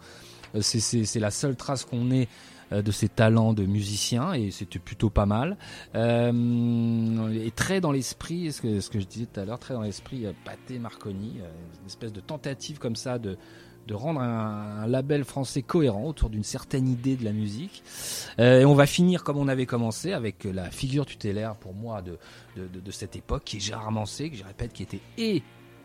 euh, 0.54 0.60
c'est- 0.62 1.18
la 1.20 1.30
seule 1.30 1.56
trace 1.56 1.84
qu'on 1.84 2.10
ait 2.10 2.28
euh, 2.72 2.80
de 2.80 2.90
ses 2.90 3.08
talents 3.10 3.52
de 3.52 3.66
musicien 3.66 4.32
et 4.32 4.50
c'était 4.50 4.78
plutôt 4.78 5.10
pas 5.10 5.26
mal. 5.26 5.58
Euh, 5.94 7.42
et 7.44 7.50
très 7.50 7.80
dans 7.80 7.92
l'esprit, 7.92 8.52
ce 8.52 8.62
que, 8.62 8.80
ce 8.80 8.88
que 8.90 9.00
je 9.00 9.06
disais 9.06 9.26
tout 9.26 9.40
à 9.40 9.44
l'heure, 9.44 9.58
très 9.58 9.74
dans 9.74 9.82
l'esprit 9.82 10.26
euh, 10.26 10.32
Pathé 10.44 10.78
Marconi, 10.78 11.38
une 11.80 11.86
espèce 11.86 12.12
de 12.12 12.20
tentative 12.20 12.78
comme 12.78 12.96
ça 12.96 13.18
de 13.18 13.36
de 13.86 13.94
rendre 13.94 14.20
un, 14.20 14.86
label 14.86 15.24
français 15.24 15.62
cohérent 15.62 16.04
autour 16.04 16.30
d'une 16.30 16.44
certaine 16.44 16.88
idée 16.88 17.16
de 17.16 17.24
la 17.24 17.32
musique. 17.32 17.82
Euh, 18.38 18.60
et 18.60 18.64
on 18.64 18.74
va 18.74 18.86
finir 18.86 19.24
comme 19.24 19.38
on 19.38 19.48
avait 19.48 19.66
commencé 19.66 20.12
avec 20.12 20.44
la 20.44 20.70
figure 20.70 21.06
tutélaire 21.06 21.56
pour 21.56 21.74
moi 21.74 22.02
de, 22.02 22.18
de, 22.56 22.90
cette 22.90 23.16
époque 23.16 23.44
qui 23.44 23.56
est 23.56 23.60
Gérard 23.60 23.92
Mancé, 23.92 24.30
que 24.30 24.36
je 24.36 24.44
répète 24.44 24.72
qui 24.72 24.82
était 24.82 25.00
et 25.18 25.42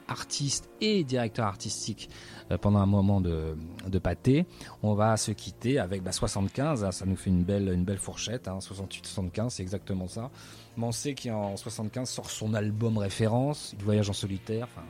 artiste 0.08 0.70
et 0.80 1.04
directeur 1.04 1.46
artistique 1.46 2.10
euh, 2.52 2.58
pendant 2.58 2.80
un 2.80 2.86
moment 2.86 3.22
de, 3.22 3.58
de 3.86 4.00
pâté. 4.00 4.46
On 4.84 4.94
va 4.94 5.18
se 5.18 5.32
quitter 5.32 5.80
avec 5.80 6.04
bah, 6.04 6.12
75, 6.12 6.84
hein, 6.84 6.92
ça 6.92 7.06
nous 7.06 7.16
fait 7.16 7.30
une 7.30 7.44
belle, 7.44 7.70
une 7.70 7.84
belle 7.84 7.98
fourchette, 7.98 8.48
hein, 8.48 8.60
68-75, 8.60 9.50
c'est 9.50 9.64
exactement 9.64 10.08
ça. 10.08 10.30
Mancé 10.78 11.14
qui 11.14 11.30
en 11.32 11.58
75 11.58 12.10
sort 12.10 12.30
son 12.30 12.54
album 12.54 12.98
référence, 12.98 13.74
Il 13.78 13.84
voyage 13.84 14.10
en 14.10 14.14
solitaire, 14.14 14.68
enfin 14.72 14.88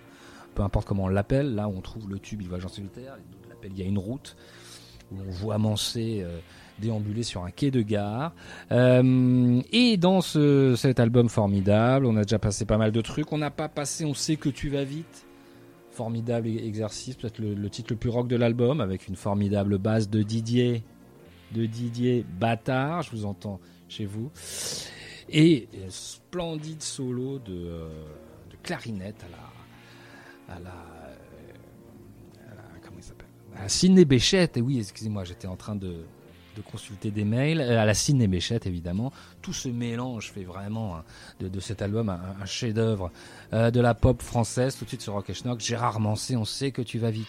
peu 0.58 0.64
importe 0.64 0.88
comment 0.88 1.04
on 1.04 1.08
l'appelle, 1.08 1.54
là 1.54 1.68
on 1.68 1.82
trouve 1.82 2.10
le 2.10 2.18
tube 2.18 2.42
Il 2.42 2.48
voyage 2.48 2.66
en 2.66 2.70
solitaire, 2.70 3.16
d'autres 3.32 3.48
l'appellent 3.48 3.74
Il 3.76 3.80
y 3.80 3.84
a 3.84 3.86
une 3.86 4.00
route, 4.00 4.36
où 5.12 5.18
on 5.20 5.30
voit 5.30 5.60
Mancé 5.60 6.22
euh, 6.24 6.40
déambuler 6.80 7.22
sur 7.22 7.44
un 7.44 7.52
quai 7.52 7.70
de 7.70 7.84
gare. 7.84 8.34
Euh, 8.72 9.62
et 9.72 9.98
dans 9.98 10.22
ce, 10.22 10.74
cet 10.76 11.00
album 11.00 11.30
formidable, 11.30 12.08
on 12.08 12.18
a 12.18 12.24
déjà 12.24 12.40
passé 12.40 12.66
pas 12.66 12.80
mal 12.80 12.92
de 12.92 13.02
trucs, 13.02 13.32
on 13.32 13.38
n'a 13.38 13.52
pas 13.52 13.70
passé 13.70 14.04
On 14.04 14.16
sait 14.16 14.36
que 14.36 14.50
tu 14.50 14.70
vas 14.70 14.84
vite, 14.84 15.28
formidable 15.92 16.48
exercice, 16.48 17.16
peut-être 17.16 17.38
le, 17.38 17.70
titre 17.70 17.94
le 17.94 17.98
plus 17.98 18.10
rock 18.10 18.28
de 18.28 18.36
l'album, 18.36 18.82
avec 18.82 19.08
une 19.08 19.16
formidable 19.16 19.78
base 19.78 20.10
de 20.10 20.24
Didier, 20.24 20.84
de 21.52 21.68
Didier 21.68 22.26
Bâtard, 22.40 23.04
je 23.04 23.12
vous 23.12 23.26
entends 23.26 23.60
chez 23.90 24.06
vous, 24.06 24.32
et 25.30 25.68
un 25.86 25.92
splendide 25.92 26.82
solo 26.82 27.38
de, 27.38 27.54
euh, 27.54 27.90
de 28.50 28.56
clarinette 28.64 29.24
à 29.24 29.30
la, 29.30 29.47
à 30.50 30.60
la, 30.60 30.70
euh, 30.70 32.52
à 32.52 32.56
la- 32.56 32.80
comment 32.82 32.98
il 32.98 33.04
s'appelle, 33.04 33.28
à 33.58 33.70
Sidney 33.70 34.06
Béchette. 34.06 34.58
Et 34.58 34.62
oui, 34.62 34.80
excusez-moi, 34.80 35.24
j'étais 35.24 35.48
en 35.48 35.56
train 35.56 35.76
de, 35.76 36.06
de 36.56 36.62
consulter 36.62 37.12
des 37.12 37.24
mails 37.26 37.62
Euh, 37.62 37.80
à 37.82 37.86
la 37.86 37.94
Sidney 37.94 38.28
Béchette 38.28 38.66
évidemment. 38.66 39.12
Tout 39.42 39.54
ce 39.54 39.68
mélange 39.70 40.32
fait 40.32 40.44
vraiment 40.44 40.98
hein, 40.98 41.04
de, 41.40 41.48
de 41.48 41.60
cet 41.60 41.82
album 41.82 42.10
un, 42.10 42.20
un 42.42 42.46
chef-d'œuvre 42.46 43.12
euh, 43.54 43.72
de 43.72 43.80
la 43.80 43.94
pop 43.94 44.22
française. 44.22 44.76
Tout 44.78 44.86
de 44.86 44.90
suite 44.90 45.02
sur 45.02 45.14
Rock 45.14 45.30
et 45.30 45.34
Schnock, 45.34 45.60
Gérard 45.60 46.00
Mancé, 46.00 46.36
on 46.36 46.46
sait 46.46 46.72
que 46.72 46.82
tu 46.82 46.98
vas 47.00 47.12
vite. 47.12 47.28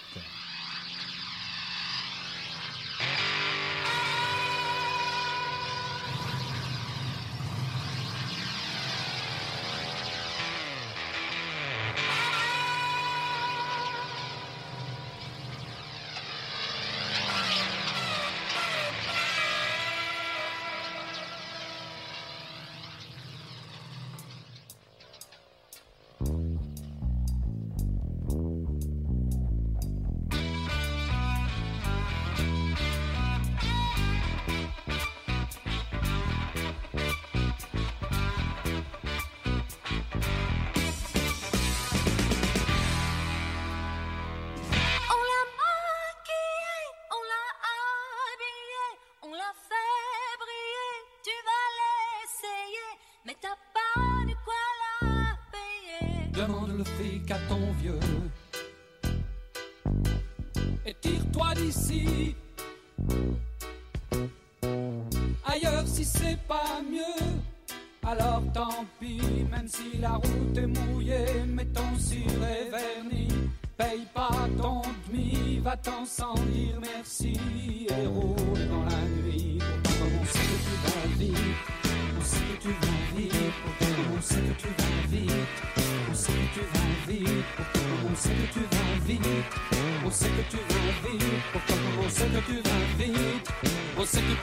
Ailleurs 65.47 65.87
si 65.87 66.05
c'est 66.05 66.39
pas 66.47 66.81
mieux. 66.91 67.27
Alors 68.07 68.43
tant 68.55 68.85
pis, 69.01 69.21
même 69.51 69.69
si 69.69 69.99
la 69.99 70.13
route 70.13 70.57
est 70.57 70.67
mouillée, 70.67 71.45
mets 71.47 71.67
ton 71.67 71.99
ciré 71.99 72.71
vernis. 72.71 73.51
Paye 73.77 74.07
pas 74.13 74.49
ton 74.61 74.83
demi, 75.09 75.59
va-t'en 75.59 76.05
sans 76.05 76.35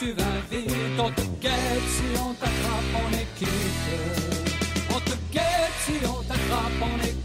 tu 0.06 0.12
vas 0.12 0.39
vite, 0.51 0.99
on 0.99 1.10
te 1.10 1.22
guette 1.41 1.88
si 1.95 2.20
on 2.20 2.34
t'attrape 2.34 2.95
en 3.03 3.10
équipe. 3.14 3.49
On 4.91 4.99
te 4.99 5.16
guette 5.34 5.76
si 5.86 5.93
on 6.06 6.22
t'attrape 6.24 6.82
équipe. 7.03 7.24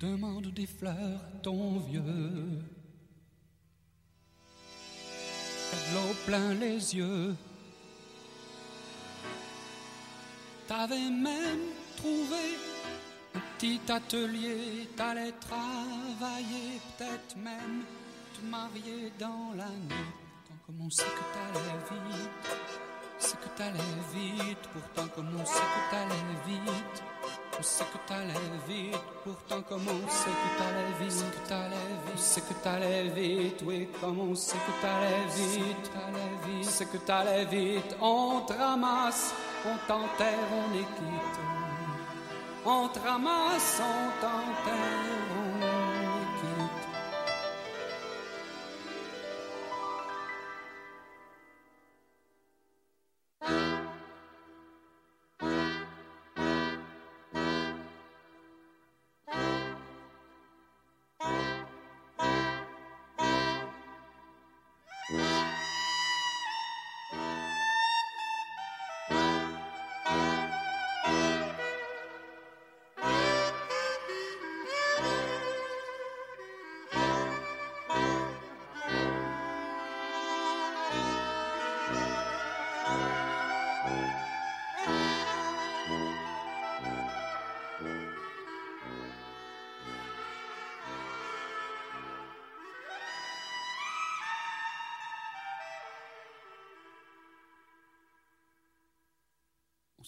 Demande 0.00 0.46
des 0.54 0.64
fleurs 0.64 0.94
à 0.94 1.38
ton 1.42 1.78
vieux. 1.80 2.62
T'as 5.70 5.76
de 5.76 5.94
l'eau 5.94 6.14
plein 6.24 6.54
les 6.54 6.96
yeux. 6.96 7.36
T'avais 10.66 11.10
même 11.10 11.66
trouvé 11.98 12.56
un 13.34 13.40
petit 13.58 13.78
atelier. 13.90 14.88
T'allais 14.96 15.32
travailler, 15.32 16.80
peut-être 16.96 17.36
même 17.36 17.82
te 18.34 18.46
marier 18.46 19.12
dans 19.18 19.52
la 19.54 19.68
nuit. 19.68 20.08
Pourtant, 20.46 20.60
comme 20.66 20.80
on 20.80 20.88
sait 20.88 21.02
que 21.02 21.26
t'allais 21.34 21.76
vite, 21.90 22.30
c'est 23.18 23.38
que 23.38 23.48
t'allais 23.54 23.78
vite. 24.14 24.66
Pourtant, 24.72 25.08
comme 25.14 25.28
on 25.38 25.44
sait 25.44 25.60
que 25.60 25.90
t'allais 25.90 26.24
vite. 26.46 27.02
On 27.60 27.62
sait 27.62 27.84
que 27.84 27.98
t'allais 28.08 28.32
vite, 28.66 28.96
pourtant 29.22 29.60
comme 29.68 29.82
on 29.86 30.08
sait 30.08 30.30
que 30.30 30.58
t'allais 30.58 31.04
vite, 31.04 31.30
que 31.30 31.46
t'allais 31.46 31.90
vite, 32.06 32.16
c'est 32.16 32.40
que 32.40 32.54
t'allais 32.54 33.08
vite, 33.10 33.62
oui, 33.66 33.86
comme 34.00 34.18
on 34.18 34.34
sait 34.34 34.56
que 34.56 34.80
t'allais 34.80 35.26
vite, 35.36 35.90
vite, 36.46 36.64
c'est 36.64 36.90
que 36.90 36.96
t'allais 36.96 37.44
vite, 37.44 37.94
on 38.00 38.40
te 38.46 38.54
ramasse, 38.54 39.34
on 39.66 39.76
t'enterre, 39.86 40.48
on 40.54 40.74
est 40.74 40.88
quitte, 40.96 41.38
on 42.64 42.88
te 42.88 42.98
ramasse, 42.98 43.82
on 43.82 44.08
t'enterre, 44.22 45.39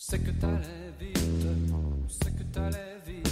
Sait 0.05 0.19
que 0.19 0.33
t'allais 0.33 0.93
vite, 0.99 1.17
sait 2.09 2.33
que 2.33 2.43
t'allais 2.53 2.99
vite, 3.07 3.29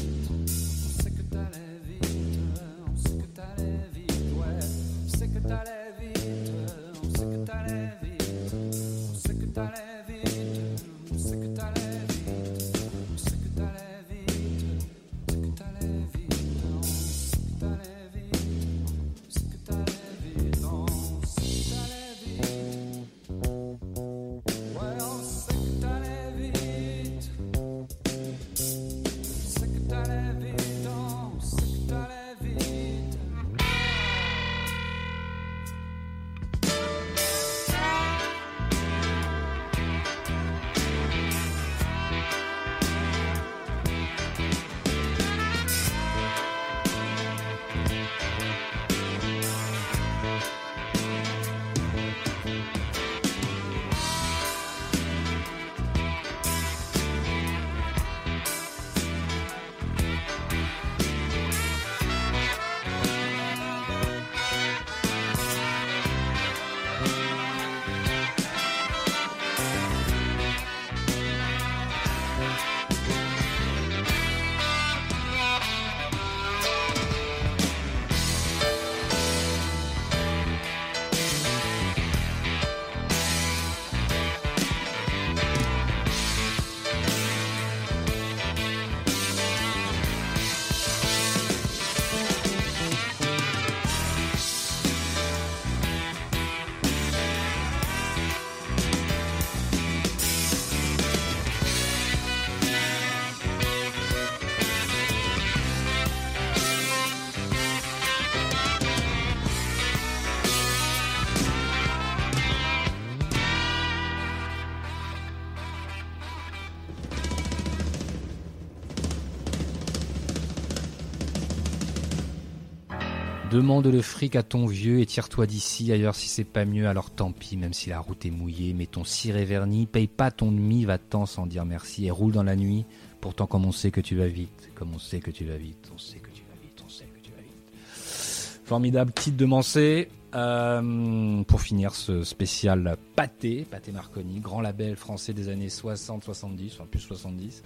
Demande 123.60 123.88
le 123.88 124.00
fric 124.00 124.36
à 124.36 124.42
ton 124.42 124.64
vieux 124.64 125.00
et 125.00 125.06
tire-toi 125.06 125.46
d'ici. 125.46 125.92
Ailleurs, 125.92 126.14
si 126.14 126.28
c'est 126.28 126.44
pas 126.44 126.64
mieux, 126.64 126.88
alors 126.88 127.10
tant 127.10 127.30
pis, 127.30 127.58
même 127.58 127.74
si 127.74 127.90
la 127.90 128.00
route 128.00 128.24
est 128.24 128.30
mouillée. 128.30 128.72
Mets 128.72 128.86
ton 128.86 129.04
ciré 129.04 129.44
verni, 129.44 129.84
paye 129.84 130.06
pas 130.06 130.30
ton 130.30 130.50
demi, 130.50 130.86
va-t'en 130.86 131.26
sans 131.26 131.44
dire 131.44 131.66
merci 131.66 132.06
et 132.06 132.10
roule 132.10 132.32
dans 132.32 132.42
la 132.42 132.56
nuit. 132.56 132.86
Pourtant, 133.20 133.46
comme 133.46 133.66
on 133.66 133.70
sait 133.70 133.90
que 133.90 134.00
tu 134.00 134.16
vas 134.16 134.28
vite, 134.28 134.70
comme 134.74 134.94
on 134.94 134.98
sait 134.98 135.20
que 135.20 135.30
tu 135.30 135.44
vas 135.44 135.58
vite, 135.58 135.92
on 135.94 135.98
sait 135.98 136.20
que 136.20 136.30
tu 136.30 136.40
vas 136.40 136.58
vite, 136.62 136.82
on 136.82 136.88
sait 136.88 137.04
que 137.04 137.20
tu 137.22 137.32
vas 137.32 137.42
vite. 137.42 138.60
Formidable 138.64 139.12
titre 139.12 139.36
de 139.36 139.44
Mansé. 139.44 140.08
Euh, 140.34 141.42
pour 141.42 141.60
finir 141.60 141.92
ce 141.92 142.22
spécial 142.22 142.96
Pâté, 143.16 143.66
Pâté 143.68 143.90
Marconi, 143.90 144.38
grand 144.38 144.60
label 144.60 144.94
français 144.94 145.32
des 145.32 145.48
années 145.48 145.66
60-70, 145.66 146.74
enfin 146.74 146.86
plus 146.88 147.00
70, 147.00 147.64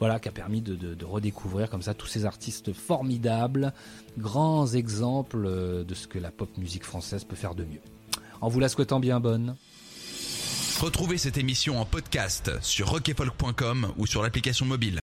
voilà, 0.00 0.18
qui 0.18 0.28
a 0.28 0.32
permis 0.32 0.62
de, 0.62 1.04
redécouvrir 1.04 1.70
comme 1.70 1.82
ça 1.82 1.94
tous 1.94 2.06
ces 2.06 2.24
artistes 2.24 2.72
formidables, 2.72 3.72
grands 4.18 4.66
exemples 4.66 5.44
euh, 5.44 5.84
de 5.84 5.94
ce 5.94 6.08
que 6.08 6.18
la 6.18 6.30
pop 6.30 6.48
musique 6.56 6.84
française 6.84 7.24
peut 7.24 7.36
faire 7.36 7.54
de 7.54 7.64
mieux. 7.64 7.80
En 8.40 8.48
vous 8.48 8.60
la 8.60 8.68
souhaitant 8.68 8.98
bien 8.98 9.20
bonne. 9.20 9.56
Retrouvez 10.80 11.18
cette 11.18 11.36
émission 11.36 11.78
en 11.78 11.84
podcast 11.84 12.50
sur 12.62 12.88
rockefolk.com 12.88 13.92
ou 13.98 14.06
sur 14.06 14.22
l'application 14.22 14.64
mobile. 14.64 14.99